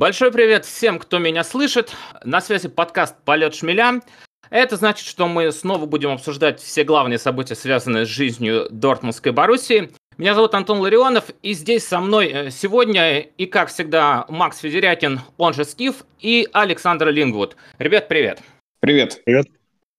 Большой 0.00 0.32
привет 0.32 0.64
всем, 0.64 0.98
кто 0.98 1.18
меня 1.18 1.44
слышит. 1.44 1.94
На 2.24 2.40
связи 2.40 2.68
подкаст 2.68 3.16
«Полет 3.26 3.54
шмеля». 3.54 4.00
Это 4.48 4.76
значит, 4.76 5.06
что 5.06 5.28
мы 5.28 5.52
снова 5.52 5.84
будем 5.84 6.08
обсуждать 6.08 6.58
все 6.58 6.84
главные 6.84 7.18
события, 7.18 7.54
связанные 7.54 8.06
с 8.06 8.08
жизнью 8.08 8.66
Дортмундской 8.70 9.30
Боруссии. 9.32 9.90
Меня 10.16 10.34
зовут 10.34 10.54
Антон 10.54 10.78
Ларионов, 10.78 11.24
и 11.42 11.52
здесь 11.52 11.86
со 11.86 12.00
мной 12.00 12.28
э, 12.32 12.50
сегодня, 12.50 13.18
и 13.18 13.44
как 13.44 13.68
всегда, 13.68 14.24
Макс 14.30 14.60
Федерякин, 14.60 15.20
он 15.36 15.52
же 15.52 15.64
Стив, 15.64 15.96
и 16.18 16.48
Александр 16.54 17.08
Лингвуд. 17.08 17.58
Ребят, 17.78 18.08
привет. 18.08 18.40
Привет. 18.80 19.20
Привет. 19.26 19.48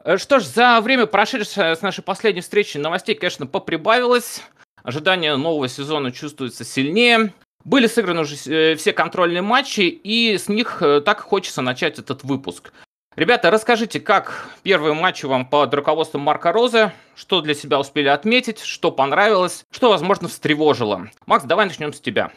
Э, 0.03 0.17
что 0.17 0.39
ж, 0.39 0.45
за 0.45 0.81
время, 0.81 1.05
прошедшее 1.05 1.75
с 1.75 1.83
нашей 1.83 2.03
последней 2.03 2.41
встречи, 2.41 2.79
новостей, 2.79 3.13
конечно, 3.13 3.45
поприбавилось. 3.45 4.41
Ожидание 4.81 5.35
нового 5.35 5.67
сезона 5.67 6.11
чувствуется 6.11 6.63
сильнее. 6.63 7.31
Были 7.63 7.87
сыграны 7.87 8.21
уже 8.21 8.35
э, 8.45 8.75
все 8.75 8.93
контрольные 8.93 9.41
матчи, 9.41 9.81
и 9.81 10.37
с 10.37 10.49
них 10.49 10.81
так 11.05 11.21
хочется 11.21 11.61
начать 11.61 11.99
этот 11.99 12.23
выпуск. 12.23 12.71
Ребята, 13.17 13.51
расскажите, 13.51 13.99
как 13.99 14.49
первые 14.63 14.93
матчи 14.93 15.25
вам 15.25 15.45
под 15.45 15.73
руководством 15.73 16.21
Марка 16.21 16.53
Роза, 16.53 16.93
что 17.13 17.41
для 17.41 17.53
себя 17.53 17.77
успели 17.77 18.07
отметить, 18.07 18.59
что 18.59 18.89
понравилось, 18.89 19.65
что, 19.69 19.89
возможно, 19.89 20.29
встревожило. 20.29 21.09
Макс, 21.25 21.43
давай 21.43 21.65
начнем 21.65 21.91
с 21.91 21.99
тебя. 21.99 22.31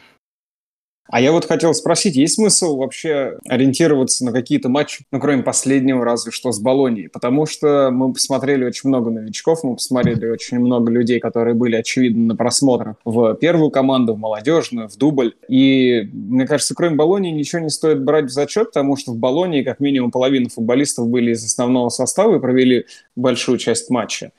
А 1.07 1.21
я 1.21 1.31
вот 1.31 1.45
хотел 1.45 1.73
спросить, 1.75 2.15
есть 2.15 2.35
смысл 2.35 2.77
вообще 2.77 3.37
ориентироваться 3.47 4.25
на 4.25 4.31
какие-то 4.31 4.69
матчи, 4.69 5.05
ну, 5.11 5.19
кроме 5.19 5.43
последнего, 5.43 6.03
разве 6.03 6.31
что 6.31 6.51
с 6.51 6.59
Болонией? 6.59 7.09
Потому 7.09 7.45
что 7.45 7.91
мы 7.91 8.11
посмотрели 8.11 8.65
очень 8.65 8.89
много 8.89 9.11
новичков, 9.11 9.63
мы 9.63 9.75
посмотрели 9.75 10.25
очень 10.27 10.59
много 10.59 10.91
людей, 10.91 11.19
которые 11.19 11.53
были, 11.53 11.75
очевидно, 11.75 12.25
на 12.25 12.35
просмотрах 12.35 12.95
в 13.05 13.35
первую 13.35 13.69
команду, 13.69 14.15
в 14.15 14.17
молодежную, 14.17 14.89
в 14.89 14.97
дубль. 14.97 15.35
И, 15.47 16.09
мне 16.11 16.47
кажется, 16.47 16.73
кроме 16.73 16.95
Болонии 16.95 17.31
ничего 17.31 17.61
не 17.61 17.69
стоит 17.69 18.03
брать 18.03 18.25
в 18.25 18.29
зачет, 18.29 18.67
потому 18.69 18.97
что 18.97 19.11
в 19.11 19.17
Болонии 19.17 19.61
как 19.61 19.79
минимум 19.79 20.09
половина 20.09 20.49
футболистов 20.49 21.07
были 21.07 21.33
из 21.33 21.45
основного 21.45 21.89
состава 21.89 22.37
и 22.37 22.39
провели 22.39 22.85
большую 23.15 23.59
часть 23.59 23.89
матча 23.91 24.31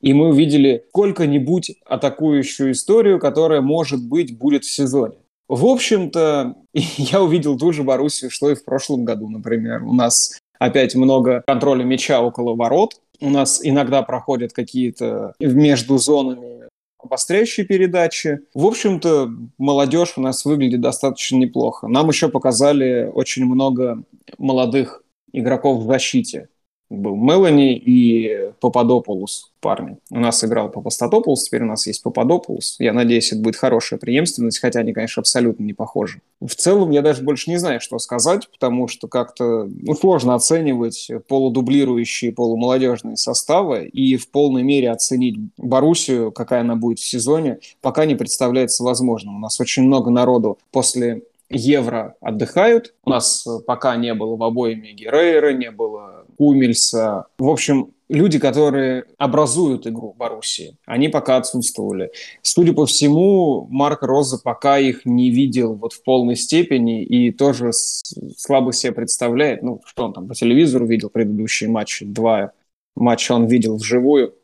и 0.00 0.14
мы 0.14 0.30
увидели 0.30 0.84
сколько-нибудь 0.88 1.76
атакующую 1.86 2.72
историю, 2.72 3.20
которая, 3.20 3.60
может 3.60 4.04
быть, 4.04 4.36
будет 4.36 4.64
в 4.64 4.70
сезоне. 4.70 5.14
В 5.52 5.66
общем-то, 5.66 6.54
я 6.72 7.22
увидел 7.22 7.58
ту 7.58 7.72
же 7.72 7.82
Боруссию, 7.82 8.30
что 8.30 8.50
и 8.50 8.54
в 8.54 8.64
прошлом 8.64 9.04
году, 9.04 9.28
например. 9.28 9.84
У 9.84 9.92
нас 9.92 10.40
опять 10.58 10.94
много 10.94 11.42
контроля 11.46 11.84
мяча 11.84 12.22
около 12.22 12.56
ворот. 12.56 12.94
У 13.20 13.28
нас 13.28 13.60
иногда 13.62 14.00
проходят 14.00 14.54
какие-то 14.54 15.34
между 15.38 15.98
зонами 15.98 16.68
обостряющие 16.98 17.66
передачи. 17.66 18.40
В 18.54 18.64
общем-то, 18.64 19.28
молодежь 19.58 20.14
у 20.16 20.22
нас 20.22 20.46
выглядит 20.46 20.80
достаточно 20.80 21.36
неплохо. 21.36 21.86
Нам 21.86 22.08
еще 22.08 22.30
показали 22.30 23.10
очень 23.12 23.44
много 23.44 24.04
молодых 24.38 25.04
игроков 25.32 25.82
в 25.82 25.86
защите 25.86 26.48
был 26.92 27.16
Мелани 27.16 27.74
и 27.76 28.50
Пападополус 28.60 29.52
парни. 29.60 29.96
У 30.10 30.18
нас 30.18 30.44
играл 30.44 30.70
Папастатополус, 30.70 31.44
теперь 31.44 31.62
у 31.62 31.66
нас 31.66 31.86
есть 31.86 32.02
Пападополус. 32.02 32.76
Я 32.78 32.92
надеюсь, 32.92 33.32
это 33.32 33.40
будет 33.40 33.56
хорошая 33.56 33.98
преемственность, 33.98 34.58
хотя 34.58 34.80
они, 34.80 34.92
конечно, 34.92 35.20
абсолютно 35.20 35.62
не 35.62 35.72
похожи. 35.72 36.20
В 36.40 36.54
целом, 36.54 36.90
я 36.90 37.00
даже 37.00 37.22
больше 37.22 37.48
не 37.48 37.58
знаю, 37.58 37.80
что 37.80 37.98
сказать, 37.98 38.48
потому 38.50 38.88
что 38.88 39.08
как-то 39.08 39.68
ну, 39.68 39.94
сложно 39.94 40.34
оценивать 40.34 41.10
полудублирующие, 41.28 42.32
полумолодежные 42.32 43.16
составы 43.16 43.86
и 43.86 44.16
в 44.16 44.30
полной 44.30 44.64
мере 44.64 44.90
оценить 44.90 45.38
Боруссию, 45.56 46.32
какая 46.32 46.60
она 46.60 46.74
будет 46.74 46.98
в 46.98 47.08
сезоне, 47.08 47.60
пока 47.80 48.04
не 48.04 48.16
представляется 48.16 48.82
возможным. 48.82 49.36
У 49.36 49.38
нас 49.38 49.60
очень 49.60 49.84
много 49.84 50.10
народу 50.10 50.58
после 50.72 51.22
Евро 51.48 52.16
отдыхают. 52.20 52.94
У 53.04 53.10
нас 53.10 53.46
пока 53.66 53.94
не 53.96 54.14
было 54.14 54.36
в 54.36 54.42
обоими 54.42 54.92
Герейра, 54.92 55.52
не 55.52 55.70
было 55.70 56.21
Кумельса. 56.42 57.26
В 57.38 57.48
общем, 57.48 57.92
люди, 58.08 58.40
которые 58.40 59.04
образуют 59.16 59.86
игру 59.86 60.12
Боруссии, 60.12 60.76
они 60.86 61.06
пока 61.06 61.36
отсутствовали. 61.36 62.10
Судя 62.42 62.72
по 62.72 62.84
всему, 62.84 63.68
Марк 63.70 64.02
Роза 64.02 64.38
пока 64.38 64.76
их 64.80 65.06
не 65.06 65.30
видел 65.30 65.74
вот 65.76 65.92
в 65.92 66.02
полной 66.02 66.34
степени 66.34 67.04
и 67.04 67.30
тоже 67.30 67.70
слабо 67.72 68.72
себе 68.72 68.90
представляет, 68.90 69.62
ну, 69.62 69.82
что 69.84 70.06
он 70.06 70.14
там 70.14 70.26
по 70.26 70.34
телевизору 70.34 70.84
видел 70.84 71.10
предыдущие 71.10 71.70
матчи, 71.70 72.04
два 72.04 72.50
матча 72.96 73.30
он 73.34 73.46
видел 73.46 73.76
вживую. 73.76 74.34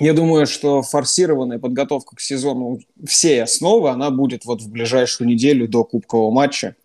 Я 0.00 0.12
думаю, 0.12 0.46
что 0.46 0.82
форсированная 0.82 1.58
подготовка 1.58 2.14
к 2.14 2.20
сезону 2.20 2.78
всей 3.06 3.42
основы, 3.42 3.88
она 3.88 4.10
будет 4.10 4.44
вот 4.44 4.60
в 4.60 4.70
ближайшую 4.70 5.28
неделю 5.28 5.66
до 5.66 5.82
кубкового 5.82 6.30
матча. 6.30 6.76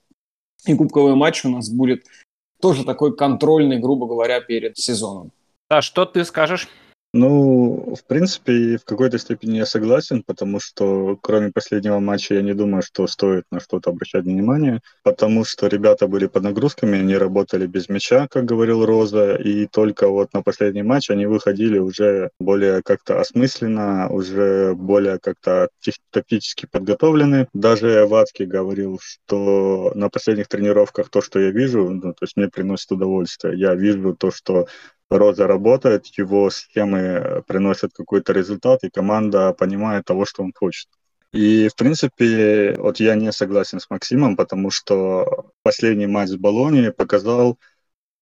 И 0.65 0.73
кубковый 0.73 1.15
матч 1.15 1.43
у 1.43 1.49
нас 1.49 1.69
будет 1.69 2.05
тоже 2.61 2.83
такой 2.83 3.15
контрольный, 3.15 3.79
грубо 3.79 4.07
говоря, 4.07 4.41
перед 4.41 4.77
сезоном. 4.77 5.31
А 5.69 5.81
что 5.81 6.05
ты 6.05 6.23
скажешь? 6.23 6.67
Ну, 7.19 7.95
в 7.95 8.05
принципе, 8.05 8.77
в 8.77 8.85
какой-то 8.85 9.17
степени 9.17 9.57
я 9.57 9.65
согласен, 9.65 10.21
потому 10.21 10.59
что 10.59 11.17
кроме 11.19 11.51
последнего 11.51 11.97
матча 11.97 12.35
я 12.35 12.43
не 12.43 12.53
думаю, 12.53 12.83
что 12.83 13.07
стоит 13.07 13.45
на 13.49 13.59
что-то 13.59 13.89
обращать 13.89 14.25
внимание, 14.25 14.81
потому 15.01 15.43
что 15.43 15.65
ребята 15.65 16.07
были 16.07 16.27
под 16.27 16.43
нагрузками, 16.43 16.99
они 16.99 17.17
работали 17.17 17.65
без 17.65 17.89
мяча, 17.89 18.27
как 18.27 18.45
говорил 18.45 18.85
Роза, 18.85 19.33
и 19.33 19.65
только 19.65 20.07
вот 20.09 20.31
на 20.33 20.43
последний 20.43 20.83
матч 20.83 21.09
они 21.09 21.25
выходили 21.25 21.79
уже 21.79 22.29
более 22.39 22.83
как-то 22.83 23.19
осмысленно, 23.19 24.09
уже 24.09 24.75
более 24.75 25.17
как-то 25.17 25.69
тактически 26.11 26.67
подготовлены. 26.71 27.47
Даже 27.51 28.05
Вацкий 28.05 28.45
говорил, 28.45 28.99
что 29.01 29.91
на 29.95 30.09
последних 30.09 30.49
тренировках 30.49 31.09
то, 31.09 31.23
что 31.23 31.39
я 31.39 31.49
вижу, 31.49 31.89
ну, 31.89 32.13
то 32.13 32.21
есть 32.21 32.37
мне 32.37 32.47
приносит 32.47 32.91
удовольствие. 32.91 33.57
Я 33.57 33.73
вижу 33.73 34.15
то, 34.15 34.29
что 34.29 34.67
Роза 35.09 35.47
работает, 35.47 36.05
его 36.17 36.49
схемы 36.49 37.43
приносят 37.47 37.93
какой-то 37.93 38.33
результат, 38.33 38.83
и 38.83 38.89
команда 38.89 39.53
понимает 39.53 40.05
того, 40.05 40.25
что 40.25 40.43
он 40.43 40.51
хочет. 40.53 40.87
И, 41.33 41.67
в 41.69 41.75
принципе, 41.75 42.75
вот 42.77 42.99
я 42.99 43.15
не 43.15 43.31
согласен 43.31 43.79
с 43.79 43.89
Максимом, 43.89 44.35
потому 44.35 44.71
что 44.71 45.51
последний 45.63 46.07
матч 46.07 46.29
с 46.29 46.35
Болонией 46.35 46.91
показал 46.91 47.57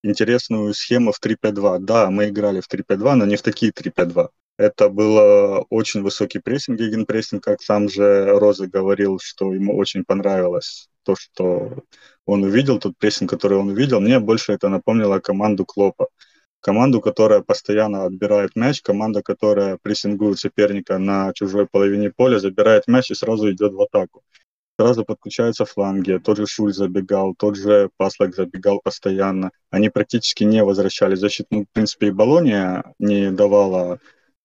интересную 0.03 0.73
схему 0.73 1.11
в 1.11 1.19
3-5-2. 1.19 1.79
Да, 1.79 2.09
мы 2.09 2.29
играли 2.29 2.61
в 2.61 2.67
3-5-2, 2.67 3.15
но 3.15 3.25
не 3.25 3.35
в 3.35 3.41
такие 3.41 3.71
3-5-2. 3.71 4.29
Это 4.57 4.89
был 4.89 5.65
очень 5.69 6.01
высокий 6.01 6.39
прессинг, 6.39 6.79
гигенпрессинг, 6.79 7.43
как 7.43 7.61
сам 7.61 7.89
же 7.89 8.39
Роза 8.39 8.67
говорил, 8.67 9.19
что 9.21 9.53
ему 9.53 9.75
очень 9.75 10.05
понравилось 10.05 10.89
то, 11.03 11.15
что 11.15 11.83
он 12.25 12.43
увидел, 12.43 12.79
тот 12.79 12.97
прессинг, 12.97 13.29
который 13.29 13.57
он 13.57 13.69
увидел. 13.69 13.99
Мне 13.99 14.19
больше 14.19 14.53
это 14.53 14.69
напомнило 14.69 15.19
команду 15.19 15.65
Клопа 15.65 16.07
команду, 16.65 16.99
которая 16.99 17.41
постоянно 17.41 18.05
отбирает 18.05 18.55
мяч, 18.55 18.81
команда, 18.81 19.21
которая 19.21 19.77
прессингует 19.77 20.39
соперника 20.39 20.97
на 20.97 21.31
чужой 21.33 21.67
половине 21.67 22.09
поля, 22.09 22.39
забирает 22.39 22.87
мяч 22.87 23.11
и 23.11 23.15
сразу 23.15 23.51
идет 23.51 23.73
в 23.73 23.81
атаку. 23.81 24.23
Сразу 24.79 25.05
подключаются 25.05 25.65
фланги. 25.65 26.17
Тот 26.17 26.37
же 26.37 26.47
Шуль 26.47 26.73
забегал, 26.73 27.35
тот 27.37 27.55
же 27.55 27.89
Паслак 27.97 28.35
забегал 28.35 28.81
постоянно. 28.83 29.51
Они 29.69 29.89
практически 29.89 30.43
не 30.43 30.63
возвращали 30.63 31.13
защиту. 31.13 31.47
Ну, 31.51 31.61
в 31.65 31.69
принципе, 31.71 32.07
и 32.07 32.11
Болония 32.11 32.83
не 32.97 33.29
давала 33.31 33.99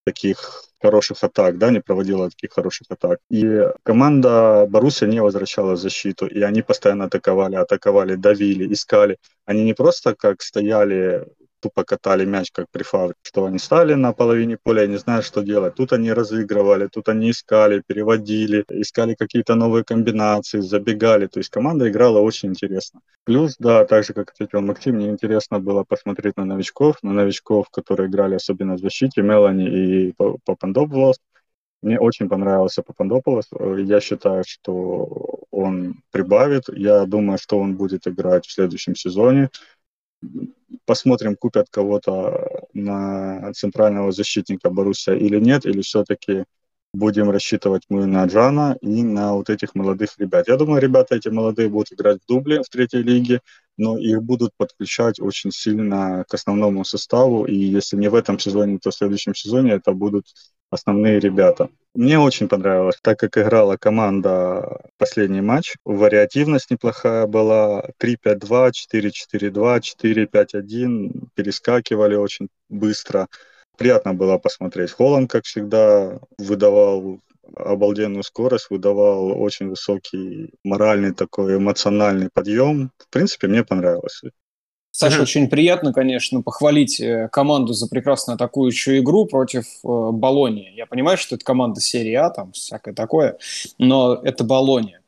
таких 0.05 0.65
хороших 0.83 1.25
атак, 1.25 1.57
да, 1.57 1.71
не 1.71 1.81
проводила 1.81 2.29
таких 2.29 2.53
хороших 2.53 2.87
атак. 2.91 3.19
И 3.31 3.67
команда 3.83 4.67
Боруссия 4.69 5.09
не 5.09 5.23
возвращала 5.23 5.77
защиту, 5.77 6.27
и 6.27 6.43
они 6.43 6.61
постоянно 6.61 7.05
атаковали, 7.05 7.57
атаковали, 7.57 8.17
давили, 8.17 8.71
искали. 8.73 9.17
Они 9.47 9.65
не 9.65 9.73
просто 9.73 10.15
как 10.15 10.43
стояли 10.43 11.27
тупо 11.61 11.85
катали 11.85 12.25
мяч, 12.25 12.51
как 12.53 12.67
при 12.71 12.83
фавре, 12.83 13.15
что 13.23 13.45
они 13.45 13.59
стали 13.59 13.95
на 13.95 14.13
половине 14.13 14.57
поля 14.57 14.87
не 14.87 14.97
знают, 14.97 15.25
что 15.25 15.43
делать. 15.43 15.75
Тут 15.75 15.93
они 15.93 16.13
разыгрывали, 16.13 16.89
тут 16.89 17.09
они 17.09 17.31
искали, 17.31 17.83
переводили, 17.87 18.65
искали 18.71 19.15
какие-то 19.15 19.55
новые 19.55 19.85
комбинации, 19.85 20.61
забегали. 20.61 21.27
То 21.27 21.41
есть 21.41 21.51
команда 21.51 21.89
играла 21.89 22.19
очень 22.21 22.51
интересно. 22.51 23.01
Плюс, 23.25 23.57
да, 23.59 23.85
так 23.85 24.05
же, 24.05 24.13
как 24.13 24.31
ответил 24.31 24.61
Максим, 24.61 24.97
мне 24.97 25.09
интересно 25.09 25.61
было 25.61 25.85
посмотреть 25.85 26.37
на 26.37 26.45
новичков, 26.45 26.97
на 27.03 27.13
новичков, 27.13 27.69
которые 27.71 28.09
играли 28.09 28.35
особенно 28.35 28.75
в 28.75 28.81
защите, 28.81 29.23
Мелани 29.23 29.69
и 29.69 30.15
Папандополос. 30.45 31.19
Мне 31.83 31.99
очень 31.99 32.29
понравился 32.29 32.83
Папандополос. 32.83 33.47
Я 33.79 34.01
считаю, 34.01 34.45
что 34.47 35.45
он 35.51 36.03
прибавит. 36.11 36.65
Я 36.69 37.07
думаю, 37.07 37.39
что 37.39 37.59
он 37.59 37.77
будет 37.77 38.07
играть 38.07 38.47
в 38.47 38.53
следующем 38.53 38.95
сезоне 38.95 39.49
посмотрим, 40.85 41.37
купят 41.37 41.69
кого-то 41.71 42.67
на 42.73 43.53
центрального 43.55 44.13
защитника 44.13 44.71
Боруссия 44.71 45.15
или 45.15 45.39
нет, 45.39 45.67
или 45.67 45.83
все-таки 45.83 46.45
будем 46.93 47.31
рассчитывать 47.31 47.83
мы 47.89 48.07
на 48.07 48.25
Джана 48.25 48.77
и 48.81 49.03
на 49.03 49.35
вот 49.35 49.49
этих 49.49 49.75
молодых 49.75 50.11
ребят. 50.19 50.49
Я 50.49 50.57
думаю, 50.57 50.83
ребята 50.83 51.15
эти 51.15 51.29
молодые 51.29 51.69
будут 51.69 51.93
играть 51.93 52.19
в 52.23 52.27
дубле 52.27 52.63
в 52.63 52.69
третьей 52.69 53.03
лиге, 53.03 53.41
но 53.77 53.97
их 53.97 54.23
будут 54.23 54.53
подключать 54.57 55.21
очень 55.21 55.53
сильно 55.53 56.25
к 56.29 56.35
основному 56.35 56.85
составу, 56.85 57.45
и 57.45 57.55
если 57.55 57.97
не 57.97 58.09
в 58.09 58.15
этом 58.15 58.39
сезоне, 58.39 58.79
то 58.79 58.91
в 58.91 58.95
следующем 58.95 59.35
сезоне 59.35 59.73
это 59.73 59.93
будут 59.93 60.27
основные 60.71 61.21
ребята. 61.21 61.69
Мне 61.95 62.19
очень 62.19 62.49
понравилось, 62.49 62.99
так 63.03 63.19
как 63.19 63.37
играла 63.37 63.77
команда 63.77 64.81
последний 64.97 65.41
матч. 65.41 65.75
Вариативность 65.85 66.71
неплохая 66.71 67.27
была. 67.27 67.85
3-5-2, 67.99 68.71
4-4-2, 68.93 69.81
4-5-1. 70.03 71.29
Перескакивали 71.35 72.15
очень 72.15 72.49
быстро. 72.69 73.27
Приятно 73.77 74.15
было 74.15 74.39
посмотреть. 74.39 74.93
Холланд, 74.93 75.31
как 75.31 75.45
всегда, 75.45 76.21
выдавал 76.39 77.21
обалденную 77.57 78.23
скорость, 78.23 78.71
выдавал 78.71 79.41
очень 79.41 79.69
высокий 79.69 80.53
моральный 80.63 81.13
такой 81.13 81.57
эмоциональный 81.57 82.29
подъем. 82.33 82.93
В 82.99 83.09
принципе, 83.09 83.49
мне 83.49 83.65
понравилось. 83.65 84.23
Саша, 85.01 85.23
очень 85.23 85.49
приятно, 85.49 85.95
конечно, 85.95 86.43
похвалить 86.43 87.01
э, 87.01 87.31
команду 87.33 87.73
за 87.73 87.89
прекрасно 87.89 88.35
атакующую 88.35 88.99
игру 88.99 89.25
против 89.25 89.65
э, 89.65 90.11
Болонии. 90.13 90.75
Я 90.77 90.85
понимаю, 90.85 91.17
что 91.17 91.37
это 91.37 91.45
команда 91.45 91.81
серии 91.81 92.13
А, 92.13 92.29
там 92.29 92.53
всякое 92.53 92.93
такое, 92.93 93.39
но 93.79 94.21
это 94.23 94.45
Болония. 94.45 95.00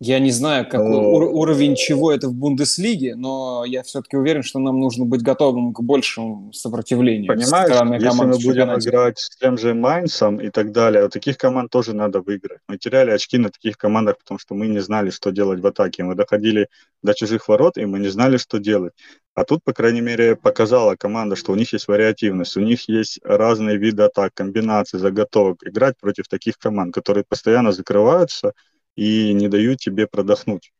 Я 0.00 0.20
не 0.20 0.30
знаю, 0.30 0.64
какой 0.64 0.96
ур- 0.96 1.34
уровень 1.34 1.74
чего 1.74 2.12
это 2.12 2.28
в 2.28 2.34
Бундеслиге, 2.34 3.16
но 3.16 3.64
я 3.66 3.82
все-таки 3.82 4.16
уверен, 4.16 4.44
что 4.44 4.60
нам 4.60 4.78
нужно 4.78 5.04
быть 5.04 5.22
готовым 5.22 5.72
к 5.72 5.80
большему 5.80 6.52
сопротивлению. 6.52 7.26
Понимаешь, 7.26 7.70
если 8.00 8.24
мы 8.24 8.38
будем 8.38 8.78
играть 8.78 9.18
с 9.18 9.36
тем 9.36 9.58
же 9.58 9.74
Майнсом 9.74 10.40
и 10.40 10.50
так 10.50 10.70
далее, 10.70 11.04
у 11.06 11.08
таких 11.08 11.36
команд 11.36 11.72
тоже 11.72 11.94
надо 11.94 12.20
выиграть. 12.20 12.60
Мы 12.68 12.78
теряли 12.78 13.10
очки 13.10 13.38
на 13.38 13.50
таких 13.50 13.76
командах, 13.76 14.18
потому 14.18 14.38
что 14.38 14.54
мы 14.54 14.68
не 14.68 14.78
знали, 14.78 15.10
что 15.10 15.32
делать 15.32 15.58
в 15.58 15.66
атаке. 15.66 16.04
Мы 16.04 16.14
доходили 16.14 16.68
до 17.02 17.12
чужих 17.14 17.48
ворот, 17.48 17.76
и 17.76 17.84
мы 17.84 17.98
не 17.98 18.08
знали, 18.08 18.36
что 18.36 18.58
делать. 18.58 18.92
А 19.34 19.44
тут, 19.44 19.64
по 19.64 19.72
крайней 19.72 20.00
мере, 20.00 20.36
показала 20.36 20.94
команда, 20.94 21.34
что 21.34 21.52
у 21.52 21.56
них 21.56 21.72
есть 21.72 21.88
вариативность, 21.88 22.56
у 22.56 22.60
них 22.60 22.88
есть 22.88 23.18
разные 23.24 23.76
виды 23.76 24.04
атак, 24.04 24.32
комбинации, 24.34 24.98
заготовок. 24.98 25.66
Играть 25.66 25.96
против 26.00 26.28
таких 26.28 26.56
команд, 26.56 26.94
которые 26.94 27.24
постоянно 27.28 27.72
закрываются– 27.72 28.52
и 28.98 29.32
не 29.32 29.48
дают 29.48 29.78
тебе 29.78 30.08
продохнуть. 30.08 30.72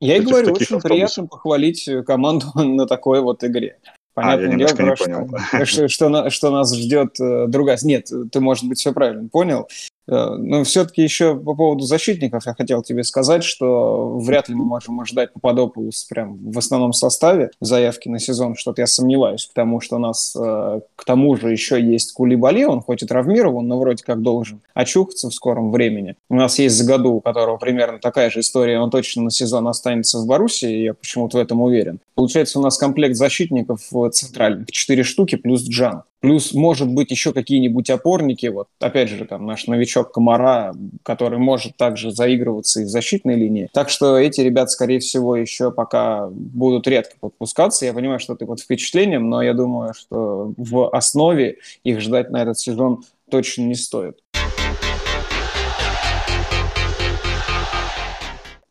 Я 0.00 0.18
и 0.18 0.20
говорю, 0.20 0.52
очень 0.52 0.76
автобусов. 0.76 0.82
приятно 0.82 1.26
похвалить 1.26 1.88
команду 2.06 2.46
на 2.54 2.86
такой 2.86 3.20
вот 3.20 3.42
игре. 3.42 3.78
Понятное 4.14 4.54
а, 4.54 4.58
дело, 4.58 4.90
не 4.90 4.96
понял. 4.96 5.38
Что, 5.66 5.88
что, 5.88 6.30
что 6.30 6.50
нас 6.50 6.74
ждет 6.74 7.20
э, 7.20 7.46
другая. 7.48 7.76
Нет, 7.82 8.10
ты, 8.32 8.40
может 8.40 8.66
быть, 8.66 8.78
все 8.78 8.94
правильно 8.94 9.28
понял. 9.28 9.68
Э, 10.08 10.34
но 10.36 10.64
все-таки 10.64 11.02
еще 11.02 11.36
по 11.36 11.54
поводу 11.54 11.84
защитников 11.84 12.46
я 12.46 12.54
хотел 12.54 12.82
тебе 12.82 13.04
сказать, 13.04 13.44
что 13.44 14.18
вряд 14.18 14.48
ли 14.48 14.54
мы 14.54 14.64
можем 14.64 15.00
ожидать 15.00 15.32
Пападопулус 15.32 16.04
прям 16.04 16.38
в 16.50 16.58
основном 16.58 16.92
составе 16.92 17.50
заявки 17.60 18.08
на 18.08 18.18
сезон, 18.18 18.54
что-то 18.56 18.82
я 18.82 18.86
сомневаюсь, 18.86 19.46
потому 19.46 19.80
что 19.80 19.96
у 19.96 19.98
нас 19.98 20.34
э, 20.38 20.80
к 20.94 21.04
тому 21.04 21.36
же 21.36 21.50
еще 21.50 21.80
есть 21.80 22.12
Кулибали, 22.12 22.64
он 22.64 22.80
хоть 22.80 23.02
и 23.02 23.06
травмирован, 23.06 23.66
но 23.66 23.78
вроде 23.78 24.04
как 24.04 24.22
должен 24.22 24.60
очухаться 24.74 25.30
в 25.30 25.34
скором 25.34 25.72
времени. 25.72 26.16
У 26.28 26.36
нас 26.36 26.58
есть 26.58 26.76
Загаду, 26.76 27.14
у 27.14 27.20
которого 27.20 27.56
примерно 27.56 27.98
такая 27.98 28.30
же 28.30 28.40
история, 28.40 28.80
он 28.80 28.90
точно 28.90 29.24
на 29.24 29.30
сезон 29.30 29.66
останется 29.68 30.18
в 30.18 30.26
Боруссии, 30.26 30.84
я 30.84 30.94
почему-то 30.94 31.38
в 31.38 31.40
этом 31.40 31.60
уверен. 31.60 32.00
Получается, 32.14 32.58
у 32.58 32.62
нас 32.62 32.78
комплект 32.78 33.16
защитников 33.16 33.80
центральных, 34.12 34.70
четыре 34.70 35.02
штуки 35.02 35.36
плюс 35.36 35.62
Джан. 35.68 36.02
Плюс, 36.20 36.54
может 36.54 36.88
быть, 36.88 37.10
еще 37.10 37.32
какие-нибудь 37.32 37.90
опорники. 37.90 38.46
Вот, 38.46 38.68
опять 38.80 39.10
же, 39.10 39.24
там 39.26 39.44
наш 39.46 39.66
новичок 39.66 40.12
Комара, 40.12 40.74
который 41.02 41.38
может 41.38 41.76
также 41.76 42.10
заигрываться 42.10 42.80
и 42.80 42.84
в 42.84 42.88
защитной 42.88 43.36
линии. 43.36 43.68
Так 43.72 43.90
что 43.90 44.16
эти 44.16 44.40
ребята, 44.40 44.68
скорее 44.68 44.98
всего, 44.98 45.36
еще 45.36 45.70
пока 45.70 46.28
будут 46.30 46.88
редко 46.88 47.16
подпускаться. 47.20 47.84
Я 47.84 47.92
понимаю, 47.92 48.18
что 48.18 48.34
ты 48.34 48.46
под 48.46 48.60
впечатлением, 48.60 49.28
но 49.28 49.42
я 49.42 49.52
думаю, 49.52 49.92
что 49.94 50.54
в 50.56 50.88
основе 50.90 51.58
их 51.84 52.00
ждать 52.00 52.30
на 52.30 52.42
этот 52.42 52.58
сезон 52.58 53.04
точно 53.30 53.62
не 53.62 53.74
стоит. 53.74 54.18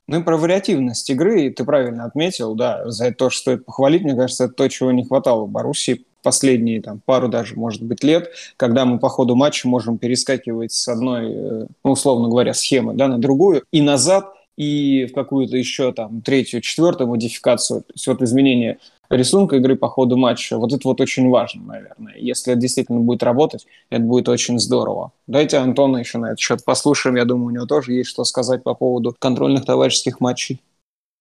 Ну 0.07 0.19
и 0.19 0.23
про 0.23 0.37
вариативность 0.37 1.09
игры, 1.09 1.49
ты 1.49 1.63
правильно 1.63 2.05
отметил, 2.05 2.53
да, 2.53 2.89
за 2.89 3.05
это 3.05 3.17
тоже 3.17 3.37
стоит 3.37 3.65
похвалить. 3.65 4.03
Мне 4.03 4.15
кажется, 4.15 4.45
это 4.45 4.53
то, 4.53 4.67
чего 4.67 4.91
не 4.91 5.03
хватало 5.03 5.47
Боруссии 5.47 6.05
последние 6.25 6.81
там, 6.81 6.99
пару 7.05 7.29
даже, 7.29 7.55
может 7.55 7.81
быть, 7.81 8.03
лет, 8.03 8.31
когда 8.57 8.83
мы 8.83 8.99
по 8.99 9.07
ходу 9.07 9.35
матча 9.35 9.69
можем 9.69 9.97
перескакивать 9.97 10.73
с 10.73 10.87
одной, 10.89 11.31
э, 11.31 11.65
ну, 11.83 11.91
условно 11.91 12.27
говоря, 12.27 12.53
схемы 12.53 12.95
да, 12.95 13.07
на 13.07 13.19
другую 13.19 13.63
и 13.71 13.81
назад, 13.81 14.33
и 14.57 15.05
в 15.05 15.13
какую-то 15.13 15.55
еще 15.57 15.91
там 15.91 16.21
третью, 16.21 16.61
четвертую 16.61 17.09
модификацию. 17.09 17.81
То 17.81 17.93
есть 17.93 18.07
вот 18.07 18.21
изменение 18.21 18.79
рисунка 19.09 19.57
игры 19.57 19.75
по 19.75 19.87
ходу 19.87 20.17
матча. 20.17 20.57
Вот 20.57 20.73
это 20.73 20.87
вот 20.87 21.01
очень 21.01 21.29
важно, 21.29 21.63
наверное. 21.63 22.15
Если 22.17 22.53
это 22.53 22.61
действительно 22.61 22.99
будет 22.99 23.23
работать, 23.23 23.67
это 23.89 24.01
будет 24.01 24.29
очень 24.29 24.59
здорово. 24.59 25.11
Дайте 25.27 25.57
Антона 25.57 25.97
еще 25.97 26.17
на 26.17 26.27
этот 26.27 26.39
счет 26.39 26.63
послушаем. 26.63 27.15
Я 27.17 27.25
думаю, 27.25 27.47
у 27.47 27.49
него 27.51 27.65
тоже 27.65 27.93
есть 27.93 28.09
что 28.09 28.23
сказать 28.23 28.63
по 28.63 28.73
поводу 28.73 29.15
контрольных 29.17 29.65
товарищеских 29.65 30.19
матчей. 30.19 30.61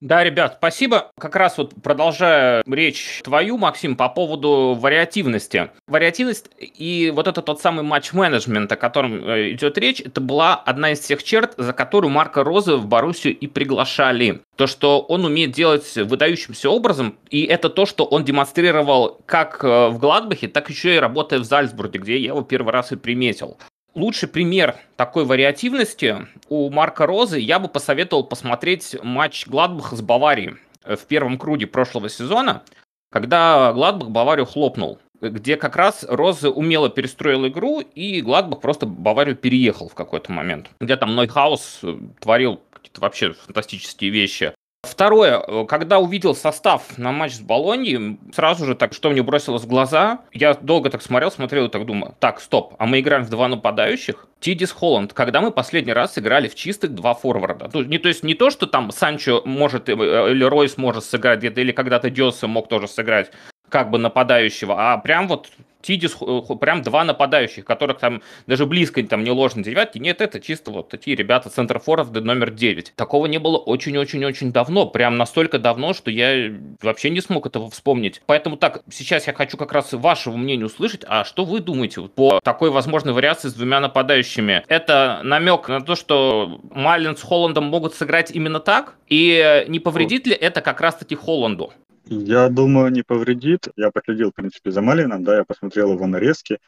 Да, 0.05 0.23
ребят, 0.23 0.56
спасибо. 0.59 1.11
Как 1.19 1.35
раз 1.35 1.56
вот 1.56 1.73
продолжая 1.83 2.62
речь 2.67 3.23
твою, 3.25 3.56
Максим, 3.56 3.97
по 3.97 4.11
поводу 4.11 4.77
вариативности. 4.79 5.71
Вариативность 5.87 6.51
и 6.59 7.11
вот 7.15 7.27
этот 7.27 7.47
тот 7.47 7.62
самый 7.62 7.85
матч-менеджмент, 7.85 8.71
о 8.71 8.77
котором 8.77 9.27
э, 9.27 9.53
идет 9.53 9.79
речь, 9.79 10.03
это 10.03 10.21
была 10.21 10.56
одна 10.56 10.93
из 10.93 11.01
тех 11.01 11.25
черт, 11.25 11.55
за 11.56 11.73
которую 11.73 12.11
Марка 12.11 12.45
Роза 12.45 12.77
в 12.77 12.87
Боруссию 12.87 13.35
и 13.35 13.47
приглашали. 13.47 14.43
То, 14.56 14.67
что 14.67 15.01
он 15.01 15.25
умеет 15.25 15.53
делать 15.53 15.97
выдающимся 15.97 16.69
образом, 16.69 17.17
и 17.31 17.45
это 17.45 17.71
то, 17.71 17.87
что 17.87 18.05
он 18.05 18.25
демонстрировал 18.25 19.23
как 19.25 19.65
э, 19.65 19.89
в 19.89 19.99
Гладбахе, 19.99 20.49
так 20.49 20.69
еще 20.69 20.97
и 20.97 20.99
работая 20.99 21.39
в 21.39 21.45
Зальцбурге, 21.45 21.99
где 21.99 22.19
я 22.19 22.27
его 22.27 22.43
первый 22.43 22.75
раз 22.75 22.93
и 22.93 22.97
приметил 22.97 23.57
лучший 23.94 24.29
пример 24.29 24.76
такой 24.96 25.25
вариативности 25.25 26.26
у 26.49 26.70
Марка 26.70 27.06
Розы 27.06 27.38
я 27.38 27.58
бы 27.58 27.69
посоветовал 27.69 28.25
посмотреть 28.25 28.96
матч 29.02 29.46
Гладбаха 29.46 29.96
с 29.96 30.02
Баварией 30.02 30.56
в 30.85 31.06
первом 31.06 31.38
круге 31.38 31.67
прошлого 31.67 32.08
сезона, 32.08 32.62
когда 33.11 33.73
Гладбах 33.73 34.11
Баварию 34.11 34.46
хлопнул 34.46 34.99
где 35.31 35.56
как 35.56 35.76
раз 35.76 36.05
Роза 36.08 36.50
умело 36.50 36.91
перестроил 36.91 37.46
игру, 37.46 37.81
и 37.81 38.20
Гладбах 38.20 38.61
просто 38.61 38.87
Баварию 38.87 39.37
переехал 39.37 39.88
в 39.88 39.94
какой-то 39.94 40.32
момент. 40.32 40.70
Где 40.81 40.97
там 40.97 41.14
Нойхаус 41.14 41.81
творил 42.20 42.61
какие-то 42.73 43.00
вообще 43.00 43.32
фантастические 43.32 44.11
вещи. 44.11 44.54
Второе, 44.85 45.39
э, 45.39 45.67
когда 45.67 45.99
увидел 45.99 46.35
состав 46.35 46.99
на 46.99 47.13
матч 47.13 47.35
с 47.35 47.41
Болоньей, 47.41 48.19
сразу 48.33 48.65
же 48.67 48.75
так, 48.75 48.93
что 48.93 49.11
мне 49.11 49.23
бросилось 49.23 49.63
в 49.63 49.67
глаза, 49.67 50.21
я 50.33 50.55
долго 50.55 50.91
так 50.91 51.03
смотрел, 51.03 51.31
смотрел 51.31 51.67
и 51.67 51.69
так 51.69 51.85
думаю, 51.87 52.14
так, 52.19 52.41
стоп, 52.41 52.75
а 52.79 52.87
мы 52.87 53.00
играем 53.00 53.25
в 53.25 53.31
два 53.31 53.49
нападающих? 53.49 54.26
Тиггес, 54.40 54.73
Холанд, 54.73 55.12
когда 55.14 55.41
мы 55.41 55.50
последний 55.50 55.93
раз 55.93 56.19
играли 56.19 56.49
в 56.49 56.55
чистых 56.55 56.95
два 56.95 57.14
форварда? 57.14 57.71
Ну, 57.73 57.83
не, 57.83 57.99
то 57.99 58.09
есть 58.09 58.23
не 58.23 58.35
то, 58.35 58.50
что 58.50 58.67
там 58.67 58.91
Санчо 58.91 59.43
может, 59.45 59.88
э, 59.88 59.93
или 59.93 60.45
Ройс 60.45 60.76
может 60.76 61.05
сыграть 61.05 61.38
где-то, 61.38 61.61
или 61.61 61.73
когда-то 61.73 62.11
Диоса 62.11 62.47
мог 62.47 62.69
тоже 62.69 62.88
сыграть 62.88 63.31
как 63.75 63.90
бы 63.90 63.99
нападающего, 63.99 64.76
а 64.78 64.99
прям 64.99 65.26
вот 65.26 65.50
Тидис, 65.83 66.16
э, 66.21 66.40
прям 66.61 66.83
два 66.83 67.02
нападающих, 67.02 67.64
которых 67.64 67.99
там 67.99 68.23
даже 68.47 68.66
близко 68.66 69.02
там 69.02 69.25
не 69.25 69.33
ложно 69.33 69.64
девятки. 69.64 69.99
Нет, 69.99 70.21
это 70.21 70.40
чисто 70.40 70.71
вот 70.71 70.90
такие 70.90 71.16
ребята 71.16 71.50
центр 71.50 71.81
форварда 71.81 72.21
номер 72.21 72.52
9. 72.52 72.93
Такого 72.95 73.26
не 73.26 73.38
было 73.38 73.59
очень-очень-очень 73.59 74.52
давно. 74.52 74.87
Прям 74.87 75.16
настолько 75.16 75.59
давно, 75.59 75.93
что 75.93 76.12
я 76.12 76.54
вообще 76.83 77.11
не 77.11 77.21
смог 77.21 77.47
этого 77.47 77.69
вспомнить. 77.69 78.23
Поэтому 78.26 78.57
так, 78.57 78.83
сейчас 78.93 79.26
я 79.26 79.33
хочу 79.33 79.57
как 79.57 79.73
раз 79.73 79.93
вашего 79.93 80.37
мнения 80.37 80.66
услышать. 80.66 81.02
А 81.09 81.25
что 81.25 81.45
вы 81.45 81.59
думаете 81.59 82.02
по 82.02 82.38
такой 82.45 82.71
возможной 82.71 83.12
вариации 83.12 83.49
с 83.49 83.54
двумя 83.54 83.81
нападающими? 83.81 84.62
Это 84.69 85.21
намек 85.25 85.69
на 85.69 85.81
то, 85.81 85.97
что 85.97 86.61
Малин 86.71 87.16
с 87.16 87.23
Холландом 87.23 87.64
могут 87.64 87.95
сыграть 87.95 88.31
именно 88.31 88.61
так? 88.61 88.95
И 89.09 89.64
не 89.66 89.81
повредит 89.81 90.28
ли 90.28 90.35
это 90.35 90.61
как 90.61 90.81
раз-таки 90.81 91.16
Холланду? 91.16 91.73
Я 92.06 92.49
думаю, 92.49 92.90
не 92.92 93.02
повредит. 93.02 93.68
Я 93.76 93.90
последил, 93.90 94.30
в 94.30 94.34
принципе, 94.34 94.70
за 94.70 94.82
Малином, 94.82 95.25
да, 95.25 95.38
я 95.38 95.44
посмотрел 95.44 95.92
его 95.92 96.06
нарезки. 96.06 96.58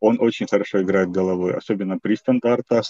Он 0.00 0.18
очень 0.20 0.46
хорошо 0.46 0.82
играет 0.82 1.10
головой, 1.10 1.54
особенно 1.54 1.98
при 1.98 2.16
стандартах 2.16 2.84